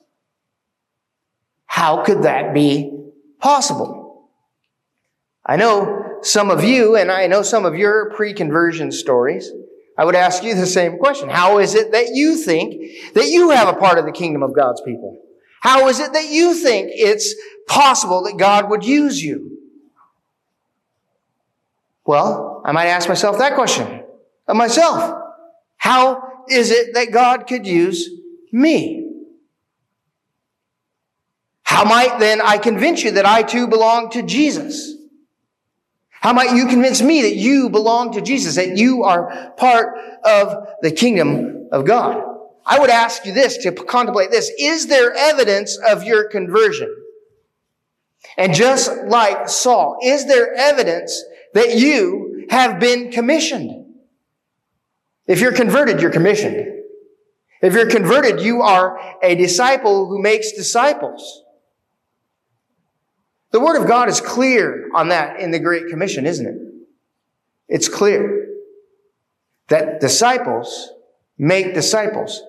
How 1.66 2.06
could 2.06 2.24
that 2.24 2.54
be 2.54 2.90
possible? 3.42 4.30
I 5.46 5.58
know 5.58 6.20
some 6.22 6.50
of 6.50 6.64
you, 6.64 6.96
and 6.96 7.12
I 7.12 7.28
know 7.28 7.42
some 7.42 7.66
of 7.66 7.76
your 7.76 8.14
pre-conversion 8.16 8.94
stories, 8.94 9.52
I 9.98 10.06
would 10.06 10.16
ask 10.16 10.44
you 10.44 10.54
the 10.54 10.68
same 10.68 10.98
question. 11.00 11.30
How 11.30 11.58
is 11.58 11.74
it 11.74 11.92
that 11.92 12.10
you 12.14 12.38
think 12.38 13.14
that 13.14 13.28
you 13.28 13.50
have 13.50 13.68
a 13.68 13.80
part 13.80 13.98
of 13.98 14.06
the 14.06 14.12
kingdom 14.12 14.44
of 14.44 14.56
God's 14.56 14.82
people? 14.82 15.20
How 15.62 15.88
is 15.88 16.00
it 16.00 16.14
that 16.14 16.30
you 16.30 16.54
think 16.54 16.90
it's 16.92 17.34
possible 17.68 18.24
that 18.24 18.38
God 18.38 18.70
would 18.70 18.86
use 18.86 19.22
you? 19.22 19.58
Well, 22.06 22.62
I 22.64 22.72
might 22.72 22.88
ask 22.88 23.10
myself 23.10 23.40
that 23.40 23.56
question 23.56 24.04
of 24.48 24.56
myself. 24.56 25.24
How 25.78 26.44
is 26.48 26.72
it 26.72 26.94
that 26.94 27.12
God 27.12 27.48
could 27.48 27.66
use 27.66 28.10
me? 28.52 29.04
How 31.64 31.84
might 31.84 32.20
then 32.20 32.40
I 32.40 32.58
convince 32.58 33.04
you 33.04 33.12
that 33.12 33.26
I 33.26 33.44
too 33.44 33.68
belong 33.68 34.10
to 34.12 34.22
Jesus? 34.22 34.97
How 36.22 36.34
might 36.34 36.56
you 36.56 36.68
convince 36.68 37.02
me 37.02 37.22
that 37.24 37.36
you 37.36 37.70
belong 37.70 38.14
to 38.14 38.22
Jesus, 38.22 38.56
that 38.56 38.78
you 38.78 39.04
are 39.04 39.52
part 39.58 39.98
of 40.24 40.68
the 40.82 40.92
kingdom 40.92 41.68
of 41.72 41.86
God? 41.86 42.24
I 42.66 42.80
would 42.80 42.90
ask 42.90 43.26
you 43.26 43.34
this 43.34 43.58
to 43.60 43.72
contemplate 43.72 44.32
this. 44.32 44.52
Is 44.60 44.88
there 44.88 45.14
evidence 45.14 45.78
of 45.78 46.04
your 46.04 46.28
conversion? 46.28 46.94
And 48.38 48.54
just 48.54 48.92
like 49.06 49.48
Saul, 49.48 49.98
is 50.04 50.26
there 50.26 50.54
evidence 50.54 51.24
that 51.54 51.76
you 51.76 52.46
have 52.50 52.80
been 52.80 53.12
commissioned? 53.12 53.86
If 55.28 55.40
you're 55.40 55.54
converted, 55.54 56.02
you're 56.02 56.12
commissioned. 56.12 56.74
If 57.62 57.74
you're 57.74 57.90
converted, 57.90 58.42
you 58.42 58.62
are 58.62 59.00
a 59.24 59.36
disciple 59.36 60.08
who 60.08 60.22
makes 60.22 60.52
disciples. 60.52 61.44
The 63.52 63.60
Word 63.60 63.82
of 63.82 63.88
God 63.88 64.10
is 64.10 64.20
clear 64.20 64.90
on 64.94 65.10
that 65.10 65.40
in 65.40 65.52
the 65.52 65.60
Great 65.60 65.88
Commission, 65.88 66.26
isn't 66.26 66.46
it? 66.46 66.56
It's 67.68 67.90
clear 67.90 68.48
that 69.70 70.00
disciples 70.00 70.92
make 71.38 71.74
disciples. 71.74 72.42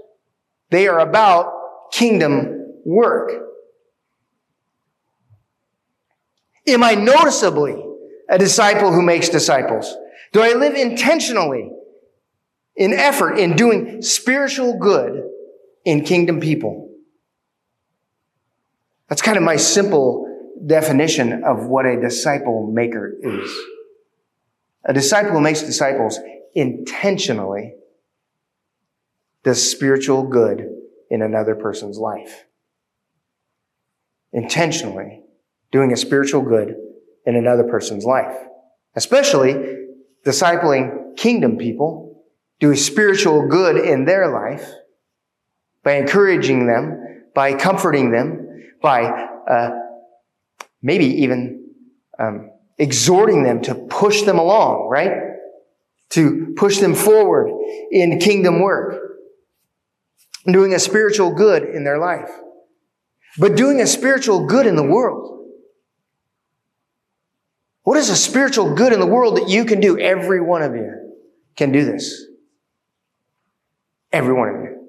They 0.71 0.89
are 0.89 0.99
about 0.99 1.93
kingdom 1.93 2.75
work. 2.85 3.31
Am 6.67 6.83
I 6.83 6.95
noticeably 6.95 7.83
a 8.29 8.39
disciple 8.39 8.93
who 8.93 9.03
makes 9.03 9.29
disciples? 9.29 9.97
Do 10.33 10.43
I 10.43 10.53
live 10.53 10.75
intentionally 10.75 11.71
in 12.77 12.93
effort 12.93 13.39
in 13.39 13.57
doing 13.57 14.03
spiritual 14.03 14.79
good 14.79 15.23
in 15.85 16.05
kingdom 16.05 16.41
people? 16.41 16.91
That's 19.09 19.23
kind 19.23 19.39
of 19.39 19.43
my 19.43 19.57
simple 19.57 20.28
definition 20.67 21.45
of 21.45 21.67
what 21.67 21.87
a 21.87 22.01
disciple 22.01 22.71
maker 22.73 23.13
is. 23.23 23.51
A 24.85 24.93
disciple 24.93 25.41
makes 25.41 25.63
disciples 25.63 26.19
intentionally 26.55 27.75
does 29.45 29.71
spiritual 29.71 30.25
good 30.25 30.67
in 31.11 31.23
another 31.23 31.55
person's 31.55 31.99
life. 31.99 32.45
Intentionally 34.33 35.23
doing 35.71 35.93
a 35.93 35.97
spiritual 35.97 36.43
good 36.43 36.75
in 37.27 37.37
another 37.37 37.65
person's 37.65 38.05
life. 38.05 38.37
Especially 38.95 39.55
discipling 40.25 41.17
kingdom 41.17 41.57
people 41.57 42.25
do 42.61 42.75
spiritual 42.75 43.47
good 43.49 43.77
in 43.77 44.05
their 44.05 44.29
life 44.31 44.69
by 45.83 45.95
encouraging 45.95 46.67
them, 46.67 47.23
by 47.35 47.55
comforting 47.55 48.11
them, 48.11 48.75
by 48.83 49.05
uh, 49.05 49.71
maybe 50.83 51.07
even 51.23 51.67
um, 52.19 52.51
exhorting 52.79 53.43
them 53.43 53.63
to 53.63 53.75
push 53.75 54.23
them 54.23 54.39
along, 54.39 54.89
right? 54.89 55.13
To 56.11 56.55
push 56.57 56.79
them 56.79 56.95
forward 56.95 57.51
in 57.91 58.19
kingdom 58.19 58.61
work. 58.61 59.03
Doing 60.47 60.75
a 60.75 60.79
spiritual 60.79 61.35
good 61.35 61.63
in 61.63 61.85
their 61.85 61.99
life. 61.99 62.31
But 63.39 63.57
doing 63.57 63.81
a 63.81 63.87
spiritual 63.87 64.47
good 64.47 64.67
in 64.67 64.77
the 64.77 64.83
world. 64.83 65.47
What 67.83 67.99
is 67.99 68.11
a 68.11 68.17
spiritual 68.17 68.75
good 68.75 68.93
in 68.93 69.01
the 69.01 69.07
world 69.07 69.37
that 69.37 69.49
you 69.49 69.65
can 69.65 69.81
do? 69.81 69.99
Every 69.99 70.41
one 70.41 70.63
of 70.63 70.75
you 70.75 71.15
can 71.57 71.73
do 71.73 71.85
this. 71.85 72.25
Every 74.13 74.33
one 74.33 74.49
of 74.49 74.55
you. 74.63 74.89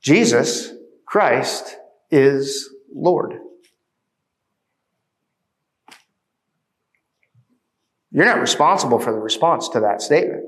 Jesus 0.00 0.72
Christ 1.04 1.76
is 2.10 2.68
Lord. 2.94 3.34
You're 8.10 8.24
not 8.24 8.40
responsible 8.40 8.98
for 8.98 9.12
the 9.12 9.18
response 9.18 9.68
to 9.70 9.80
that 9.80 10.00
statement. 10.00 10.44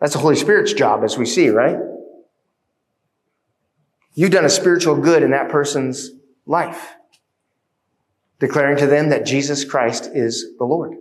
That's 0.00 0.12
the 0.12 0.18
Holy 0.18 0.36
Spirit's 0.36 0.72
job, 0.72 1.02
as 1.02 1.16
we 1.16 1.24
see, 1.24 1.48
right? 1.48 1.78
You've 4.14 4.30
done 4.30 4.44
a 4.44 4.50
spiritual 4.50 4.96
good 4.96 5.22
in 5.22 5.30
that 5.30 5.48
person's 5.50 6.10
life, 6.46 6.94
declaring 8.38 8.76
to 8.78 8.86
them 8.86 9.08
that 9.08 9.26
Jesus 9.26 9.64
Christ 9.64 10.10
is 10.12 10.56
the 10.58 10.64
Lord, 10.64 10.94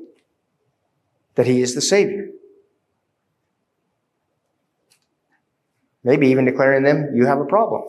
that 1.36 1.46
He 1.46 1.62
is 1.62 1.76
the 1.76 1.82
Savior. 1.82 2.30
Maybe 6.04 6.28
even 6.28 6.46
declaring 6.46 6.84
them, 6.84 7.12
you 7.14 7.26
have 7.26 7.39
a 7.39 7.46
problem. 7.46 7.84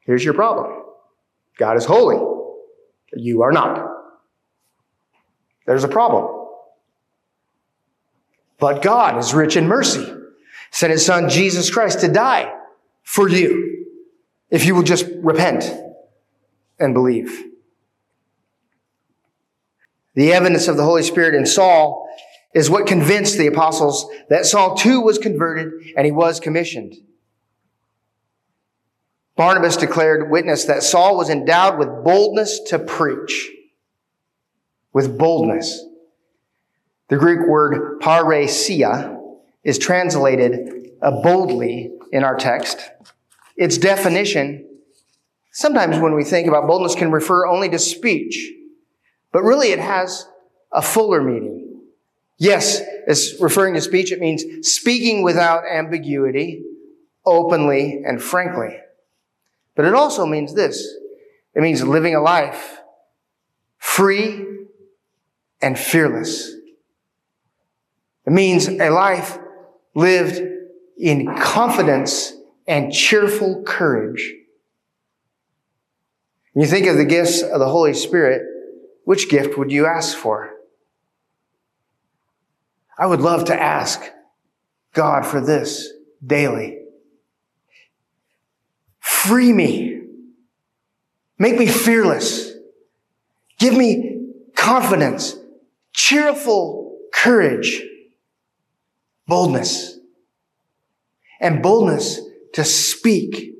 Here's 0.00 0.24
your 0.24 0.34
problem. 0.34 0.82
God 1.58 1.76
is 1.76 1.84
holy. 1.84 2.16
You 3.14 3.42
are 3.42 3.52
not. 3.52 3.91
There's 5.66 5.84
a 5.84 5.88
problem. 5.88 6.48
But 8.58 8.82
God 8.82 9.18
is 9.18 9.34
rich 9.34 9.56
in 9.56 9.66
mercy. 9.66 10.12
Sent 10.70 10.92
his 10.92 11.04
son 11.04 11.28
Jesus 11.28 11.70
Christ 11.70 12.00
to 12.00 12.08
die 12.08 12.52
for 13.02 13.28
you 13.28 13.86
if 14.50 14.64
you 14.64 14.74
will 14.74 14.82
just 14.82 15.06
repent 15.16 15.64
and 16.78 16.94
believe. 16.94 17.44
The 20.14 20.32
evidence 20.32 20.68
of 20.68 20.76
the 20.76 20.84
Holy 20.84 21.02
Spirit 21.02 21.34
in 21.34 21.46
Saul 21.46 22.08
is 22.54 22.68
what 22.68 22.86
convinced 22.86 23.38
the 23.38 23.46
apostles 23.46 24.06
that 24.28 24.46
Saul 24.46 24.76
too 24.76 25.00
was 25.00 25.18
converted 25.18 25.72
and 25.96 26.04
he 26.04 26.12
was 26.12 26.38
commissioned. 26.38 26.94
Barnabas 29.36 29.76
declared 29.76 30.30
witness 30.30 30.66
that 30.66 30.82
Saul 30.82 31.16
was 31.16 31.30
endowed 31.30 31.78
with 31.78 32.04
boldness 32.04 32.60
to 32.68 32.78
preach 32.78 33.50
with 34.92 35.18
boldness. 35.18 35.84
The 37.08 37.16
Greek 37.16 37.46
word 37.46 38.00
parrhesia 38.00 39.18
is 39.64 39.78
translated 39.78 40.90
uh, 41.00 41.10
boldly 41.22 41.92
in 42.10 42.24
our 42.24 42.36
text. 42.36 42.90
Its 43.56 43.78
definition, 43.78 44.66
sometimes 45.50 45.98
when 45.98 46.14
we 46.14 46.24
think 46.24 46.48
about 46.48 46.66
boldness, 46.66 46.94
can 46.94 47.10
refer 47.10 47.46
only 47.46 47.68
to 47.68 47.78
speech, 47.78 48.52
but 49.30 49.42
really 49.42 49.68
it 49.68 49.78
has 49.78 50.26
a 50.72 50.82
fuller 50.82 51.22
meaning. 51.22 51.80
Yes, 52.38 52.80
as 53.06 53.36
referring 53.40 53.74
to 53.74 53.80
speech, 53.80 54.10
it 54.10 54.20
means 54.20 54.44
speaking 54.66 55.22
without 55.22 55.64
ambiguity, 55.64 56.62
openly 57.24 58.02
and 58.04 58.22
frankly. 58.22 58.78
But 59.74 59.84
it 59.84 59.94
also 59.94 60.26
means 60.26 60.54
this. 60.54 60.96
It 61.54 61.60
means 61.60 61.82
living 61.84 62.14
a 62.14 62.20
life 62.20 62.80
free 63.78 64.51
and 65.62 65.78
fearless. 65.78 66.52
It 68.26 68.32
means 68.32 68.68
a 68.68 68.90
life 68.90 69.38
lived 69.94 70.40
in 70.98 71.34
confidence 71.36 72.32
and 72.66 72.92
cheerful 72.92 73.62
courage. 73.64 74.32
When 76.52 76.64
you 76.64 76.70
think 76.70 76.86
of 76.86 76.96
the 76.96 77.04
gifts 77.04 77.42
of 77.42 77.58
the 77.58 77.68
Holy 77.68 77.94
Spirit, 77.94 78.42
which 79.04 79.28
gift 79.28 79.58
would 79.58 79.72
you 79.72 79.86
ask 79.86 80.16
for? 80.16 80.50
I 82.98 83.06
would 83.06 83.20
love 83.20 83.46
to 83.46 83.60
ask 83.60 84.00
God 84.92 85.26
for 85.26 85.40
this 85.40 85.88
daily. 86.24 86.78
Free 89.00 89.52
me. 89.52 90.02
Make 91.38 91.58
me 91.58 91.66
fearless. 91.66 92.52
Give 93.58 93.76
me 93.76 94.28
confidence 94.54 95.36
cheerful 95.92 96.98
courage, 97.12 97.82
boldness, 99.26 99.98
and 101.40 101.62
boldness 101.62 102.20
to 102.54 102.64
speak, 102.64 103.54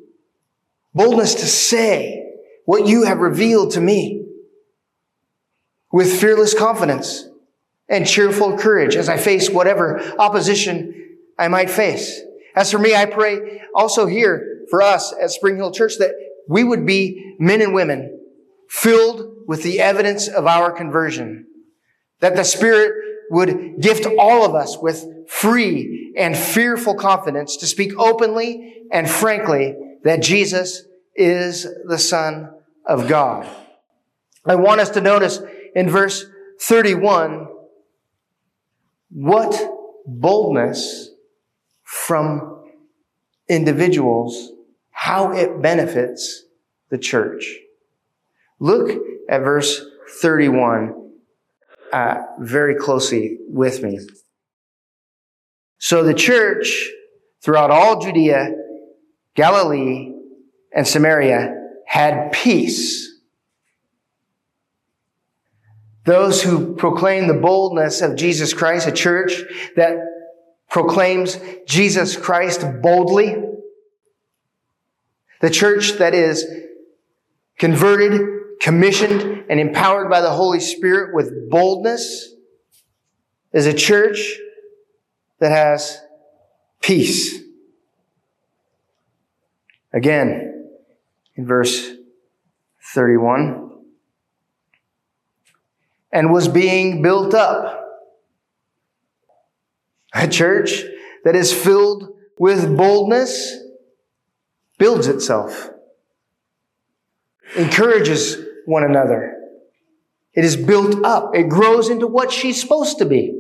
boldness 0.95 1.35
to 1.37 1.47
say 1.47 2.23
what 2.65 2.87
you 2.87 3.05
have 3.05 3.19
revealed 3.19 3.73
to 3.73 3.81
me 3.81 4.27
with 5.93 6.21
fearless 6.21 6.55
confidence 6.55 7.29
and 7.89 8.07
cheerful 8.07 8.57
courage 8.57 8.97
as 8.97 9.09
I 9.09 9.17
face 9.19 9.51
whatever 9.51 10.01
opposition 10.19 11.17
I 11.39 11.49
might 11.49 11.71
face. 11.71 12.21
As 12.55 12.71
for 12.71 12.79
me, 12.79 12.95
I 12.95 13.07
pray 13.07 13.63
also 13.75 14.07
here 14.07 14.67
for 14.71 14.81
us 14.81 15.15
at 15.21 15.31
Spring 15.31 15.57
Hill 15.57 15.73
Church 15.73 15.99
that 15.99 16.13
we 16.49 16.65
would 16.65 16.87
be 16.87 17.37
men 17.39 17.61
and 17.61 17.75
women 17.75 18.21
filled 18.69 19.45
with 19.47 19.63
the 19.63 19.81
evidence 19.81 20.29
of 20.29 20.47
our 20.47 20.73
conversion 20.73 21.47
that 22.23 22.37
the 22.37 22.45
Spirit 22.45 22.95
would 23.31 23.81
gift 23.81 24.07
all 24.19 24.47
of 24.47 24.55
us 24.55 24.79
with 24.79 25.29
free 25.29 26.15
and 26.17 26.37
fearful 26.37 26.95
confidence 26.95 27.57
to 27.59 27.67
speak 27.67 27.93
openly 27.99 28.85
and 28.91 29.11
frankly 29.11 29.77
that 30.05 30.23
Jesus 30.23 30.85
is 31.15 31.67
the 31.85 31.99
Son 31.99 32.51
of 32.87 33.09
God. 33.09 33.47
I 34.47 34.55
want 34.55 34.81
us 34.81 34.91
to 34.91 35.01
notice 35.01 35.41
in 35.75 35.91
verse 35.91 36.25
31 36.61 37.49
what 39.11 39.61
boldness 40.07 41.11
from 41.83 42.65
individuals, 43.49 44.53
how 44.93 45.33
it 45.33 45.61
benefits 45.61 46.45
the 46.89 46.99
church. 46.99 47.59
Look 48.61 48.97
at 49.29 49.43
verse 49.43 49.85
31 50.21 51.02
uh, 51.93 52.23
very 52.39 52.75
closely 52.75 53.39
with 53.49 53.83
me. 53.83 54.01
So 55.79 56.03
the 56.03 56.15
church 56.15 56.89
throughout 57.43 57.71
all 57.71 58.01
Judea, 58.01 58.55
Galilee, 59.35 60.13
and 60.75 60.87
Samaria 60.87 61.55
had 61.87 62.33
peace. 62.33 63.11
Those 66.05 66.43
who 66.43 66.75
proclaim 66.75 67.29
the 67.29 67.35
boldness 67.35 68.01
of 68.01 68.17
Jesus 68.17 68.55
Christ, 68.55 68.89
a 68.89 68.93
church 68.93 69.43
that 69.77 69.99
proclaims 70.71 71.39
Jesus 71.67 72.17
Christ 72.17 72.65
boldly, 72.81 73.37
the 75.41 75.51
church 75.51 75.93
that 75.95 76.15
is 76.15 76.47
converted 77.59 78.42
commissioned 78.63 79.45
and 79.51 79.59
empowered 79.59 80.09
by 80.09 80.21
the 80.21 80.31
Holy 80.31 80.61
Spirit 80.61 81.13
with 81.13 81.51
boldness 81.51 82.33
is 83.53 83.67
a 83.67 83.75
church 83.75 84.39
that 85.41 85.51
has 85.51 86.01
peace. 86.81 87.41
Again, 89.93 90.69
in 91.35 91.45
verse 91.45 91.91
31, 92.95 93.71
and 96.13 96.33
was 96.33 96.47
being 96.47 97.03
built 97.03 97.35
up. 97.35 97.81
A 100.15 100.29
church 100.29 100.85
that 101.25 101.35
is 101.35 101.53
filled 101.53 102.15
with 102.39 102.77
boldness 102.77 103.59
builds 104.79 105.09
itself. 105.09 105.71
encourages 107.57 108.37
one 108.67 108.85
another. 108.85 109.39
It 110.35 110.45
is 110.45 110.57
built 110.57 111.05
up. 111.05 111.35
It 111.35 111.49
grows 111.49 111.89
into 111.89 112.07
what 112.07 112.33
she's 112.33 112.61
supposed 112.61 112.99
to 112.99 113.05
be. 113.05 113.39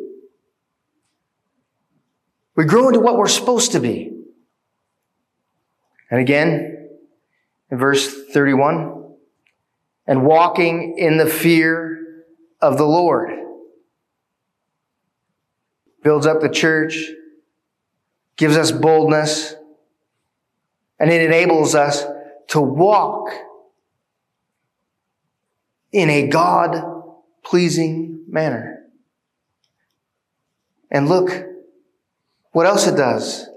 We 2.54 2.64
grow 2.64 2.88
into 2.88 3.00
what 3.00 3.16
we're 3.16 3.28
supposed 3.28 3.72
to 3.72 3.80
be. 3.80 4.10
And 6.10 6.20
again, 6.20 6.88
in 7.70 7.78
verse 7.78 8.26
31, 8.32 9.14
and 10.06 10.26
walking 10.26 10.98
in 10.98 11.16
the 11.16 11.26
fear 11.26 12.24
of 12.60 12.76
the 12.76 12.84
Lord. 12.84 13.30
Builds 16.02 16.26
up 16.26 16.40
the 16.40 16.50
church, 16.50 17.08
gives 18.36 18.56
us 18.56 18.70
boldness, 18.70 19.54
and 20.98 21.10
it 21.10 21.22
enables 21.22 21.74
us 21.74 22.04
to 22.48 22.60
walk 22.60 23.30
in 25.92 26.10
a 26.10 26.28
God 26.28 26.82
pleasing 27.44 28.24
manner. 28.28 28.84
And 30.90 31.08
look 31.08 31.30
what 32.52 32.66
else 32.66 32.86
it 32.86 32.96
does. 32.96 33.48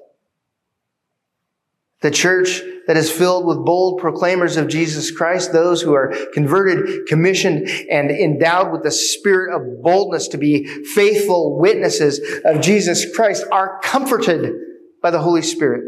The 2.01 2.11
church 2.11 2.61
that 2.87 2.97
is 2.97 3.11
filled 3.11 3.45
with 3.45 3.65
bold 3.65 3.99
proclaimers 3.99 4.57
of 4.57 4.67
Jesus 4.67 5.09
Christ, 5.09 5.51
those 5.51 5.81
who 5.81 5.93
are 5.93 6.13
converted, 6.33 7.07
commissioned, 7.07 7.67
and 7.89 8.11
endowed 8.11 8.71
with 8.71 8.83
the 8.83 8.91
spirit 8.91 9.55
of 9.55 9.81
boldness 9.81 10.27
to 10.29 10.37
be 10.37 10.65
faithful 10.83 11.57
witnesses 11.57 12.19
of 12.45 12.61
Jesus 12.61 13.05
Christ, 13.15 13.43
are 13.51 13.79
comforted 13.81 14.53
by 15.01 15.09
the 15.09 15.19
Holy 15.19 15.41
Spirit. 15.41 15.83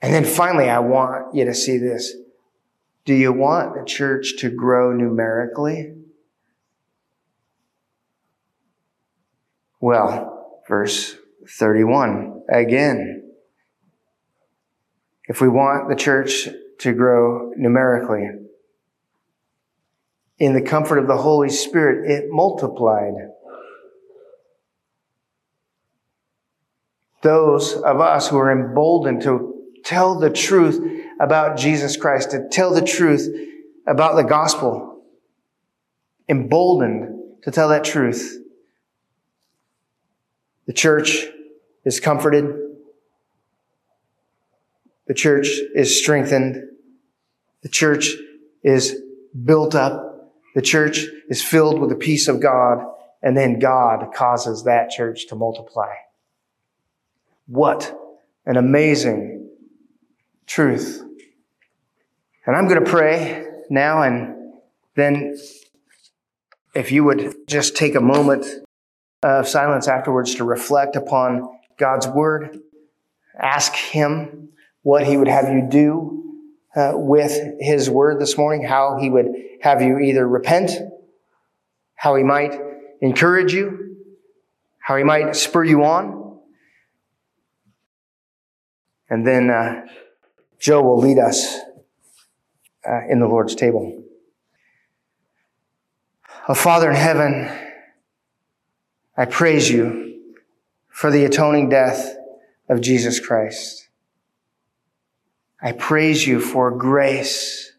And 0.00 0.14
then 0.14 0.24
finally, 0.24 0.70
I 0.70 0.78
want 0.78 1.34
you 1.34 1.44
to 1.44 1.54
see 1.54 1.76
this. 1.76 2.14
Do 3.04 3.14
you 3.14 3.32
want 3.32 3.74
the 3.74 3.84
church 3.84 4.34
to 4.38 4.50
grow 4.50 4.92
numerically? 4.92 5.94
Well, 9.80 10.62
verse 10.68 11.16
31 11.48 12.42
again. 12.52 13.32
If 15.26 15.40
we 15.40 15.48
want 15.48 15.88
the 15.88 15.96
church 15.96 16.48
to 16.80 16.92
grow 16.92 17.52
numerically, 17.56 18.28
in 20.38 20.54
the 20.54 20.62
comfort 20.62 20.98
of 20.98 21.06
the 21.06 21.18
Holy 21.18 21.50
Spirit, 21.50 22.10
it 22.10 22.30
multiplied. 22.30 23.12
Those 27.22 27.74
of 27.74 28.00
us 28.00 28.28
who 28.28 28.38
are 28.38 28.50
emboldened 28.50 29.22
to 29.22 29.59
tell 29.84 30.18
the 30.18 30.30
truth 30.30 30.80
about 31.20 31.58
Jesus 31.58 31.96
Christ, 31.96 32.30
to 32.30 32.48
tell 32.50 32.72
the 32.72 32.82
truth 32.82 33.28
about 33.86 34.16
the 34.16 34.22
gospel, 34.22 35.02
emboldened 36.28 37.42
to 37.42 37.50
tell 37.50 37.68
that 37.68 37.84
truth. 37.84 38.38
The 40.66 40.72
church 40.72 41.26
is 41.84 42.00
comforted. 42.00 42.44
The 45.06 45.14
church 45.14 45.48
is 45.74 46.00
strengthened. 46.00 46.68
The 47.62 47.68
church 47.68 48.14
is 48.62 49.00
built 49.44 49.74
up. 49.74 50.32
The 50.54 50.62
church 50.62 51.06
is 51.28 51.42
filled 51.42 51.80
with 51.80 51.90
the 51.90 51.96
peace 51.96 52.28
of 52.28 52.40
God. 52.40 52.84
And 53.22 53.36
then 53.36 53.58
God 53.58 54.14
causes 54.14 54.64
that 54.64 54.90
church 54.90 55.26
to 55.28 55.34
multiply. 55.34 55.94
What 57.46 57.94
an 58.46 58.56
amazing 58.56 59.39
truth. 60.50 61.00
And 62.44 62.56
I'm 62.56 62.66
going 62.66 62.84
to 62.84 62.90
pray 62.90 63.46
now, 63.70 64.02
and 64.02 64.34
then 64.96 65.38
if 66.74 66.90
you 66.90 67.04
would 67.04 67.34
just 67.46 67.76
take 67.76 67.94
a 67.94 68.00
moment 68.00 68.46
of 69.22 69.46
silence 69.46 69.86
afterwards 69.86 70.34
to 70.34 70.44
reflect 70.44 70.96
upon 70.96 71.48
God's 71.78 72.08
word, 72.08 72.58
ask 73.38 73.74
Him 73.74 74.48
what 74.82 75.06
He 75.06 75.16
would 75.16 75.28
have 75.28 75.48
you 75.48 75.68
do 75.70 76.24
uh, 76.74 76.92
with 76.94 77.38
His 77.60 77.88
word 77.88 78.20
this 78.20 78.36
morning, 78.36 78.66
how 78.66 78.98
He 79.00 79.08
would 79.08 79.28
have 79.60 79.80
you 79.80 80.00
either 80.00 80.26
repent, 80.26 80.72
how 81.94 82.16
He 82.16 82.24
might 82.24 82.58
encourage 83.00 83.54
you, 83.54 83.96
how 84.80 84.96
He 84.96 85.04
might 85.04 85.36
spur 85.36 85.62
you 85.62 85.84
on. 85.84 86.40
And 89.08 89.24
then 89.24 89.50
uh, 89.50 89.86
Joe 90.60 90.82
will 90.82 90.98
lead 90.98 91.18
us 91.18 91.58
uh, 92.86 93.00
in 93.08 93.18
the 93.18 93.26
Lord's 93.26 93.54
table. 93.54 94.04
Oh, 96.48 96.54
Father 96.54 96.90
in 96.90 96.96
heaven, 96.96 97.50
I 99.16 99.24
praise 99.24 99.70
you 99.70 100.20
for 100.88 101.10
the 101.10 101.24
atoning 101.24 101.70
death 101.70 102.14
of 102.68 102.80
Jesus 102.80 103.20
Christ. 103.20 103.88
I 105.62 105.72
praise 105.72 106.26
you 106.26 106.40
for 106.40 106.70
grace, 106.70 107.72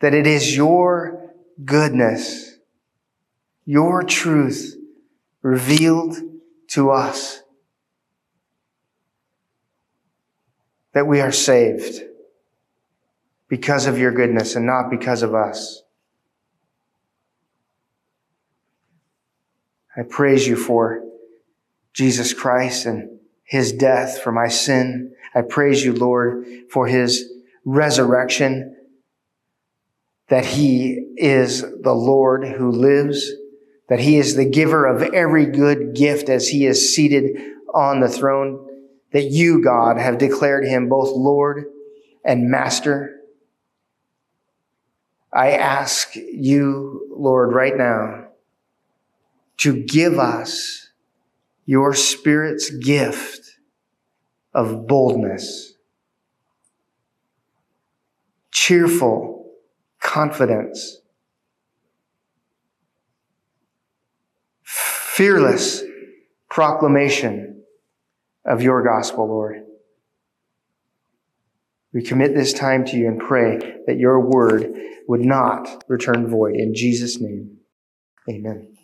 that 0.00 0.14
it 0.14 0.26
is 0.26 0.56
your 0.56 1.32
goodness, 1.64 2.56
your 3.64 4.02
truth 4.02 4.76
revealed 5.42 6.16
to 6.68 6.90
us, 6.90 7.42
that 10.92 11.06
we 11.06 11.20
are 11.20 11.32
saved 11.32 12.02
because 13.48 13.86
of 13.86 13.98
your 13.98 14.12
goodness 14.12 14.56
and 14.56 14.66
not 14.66 14.90
because 14.90 15.22
of 15.22 15.34
us. 15.34 15.82
I 19.96 20.02
praise 20.02 20.46
you 20.46 20.56
for 20.56 21.02
Jesus 21.92 22.32
Christ 22.32 22.86
and 22.86 23.18
his 23.42 23.72
death 23.72 24.20
for 24.20 24.30
my 24.30 24.48
sin. 24.48 25.12
I 25.34 25.42
praise 25.42 25.84
you, 25.84 25.92
Lord, 25.92 26.46
for 26.70 26.86
his 26.86 27.32
resurrection, 27.64 28.76
that 30.28 30.44
he 30.44 31.14
is 31.16 31.62
the 31.62 31.94
Lord 31.94 32.46
who 32.46 32.70
lives, 32.70 33.32
that 33.88 33.98
he 33.98 34.18
is 34.18 34.36
the 34.36 34.44
giver 34.44 34.86
of 34.86 35.02
every 35.14 35.46
good 35.46 35.94
gift 35.96 36.28
as 36.28 36.48
he 36.48 36.66
is 36.66 36.94
seated 36.94 37.36
on 37.74 38.00
the 38.00 38.08
throne, 38.08 38.67
that 39.12 39.30
you, 39.30 39.62
God, 39.62 39.98
have 39.98 40.18
declared 40.18 40.64
him 40.64 40.88
both 40.88 41.10
Lord 41.10 41.64
and 42.24 42.50
Master. 42.50 43.20
I 45.32 45.52
ask 45.52 46.14
you, 46.14 47.06
Lord, 47.16 47.54
right 47.54 47.76
now 47.76 48.28
to 49.58 49.82
give 49.82 50.18
us 50.18 50.88
your 51.64 51.94
Spirit's 51.94 52.70
gift 52.70 53.58
of 54.54 54.86
boldness, 54.86 55.74
cheerful 58.50 59.50
confidence, 60.00 61.00
fearless 64.62 65.82
proclamation 66.48 67.47
of 68.48 68.62
your 68.62 68.82
gospel, 68.82 69.28
Lord. 69.28 69.64
We 71.92 72.02
commit 72.02 72.34
this 72.34 72.52
time 72.52 72.84
to 72.86 72.96
you 72.96 73.08
and 73.08 73.20
pray 73.20 73.58
that 73.86 73.98
your 73.98 74.20
word 74.20 74.72
would 75.06 75.20
not 75.20 75.84
return 75.88 76.26
void. 76.26 76.56
In 76.56 76.74
Jesus' 76.74 77.20
name, 77.20 77.58
amen. 78.28 78.77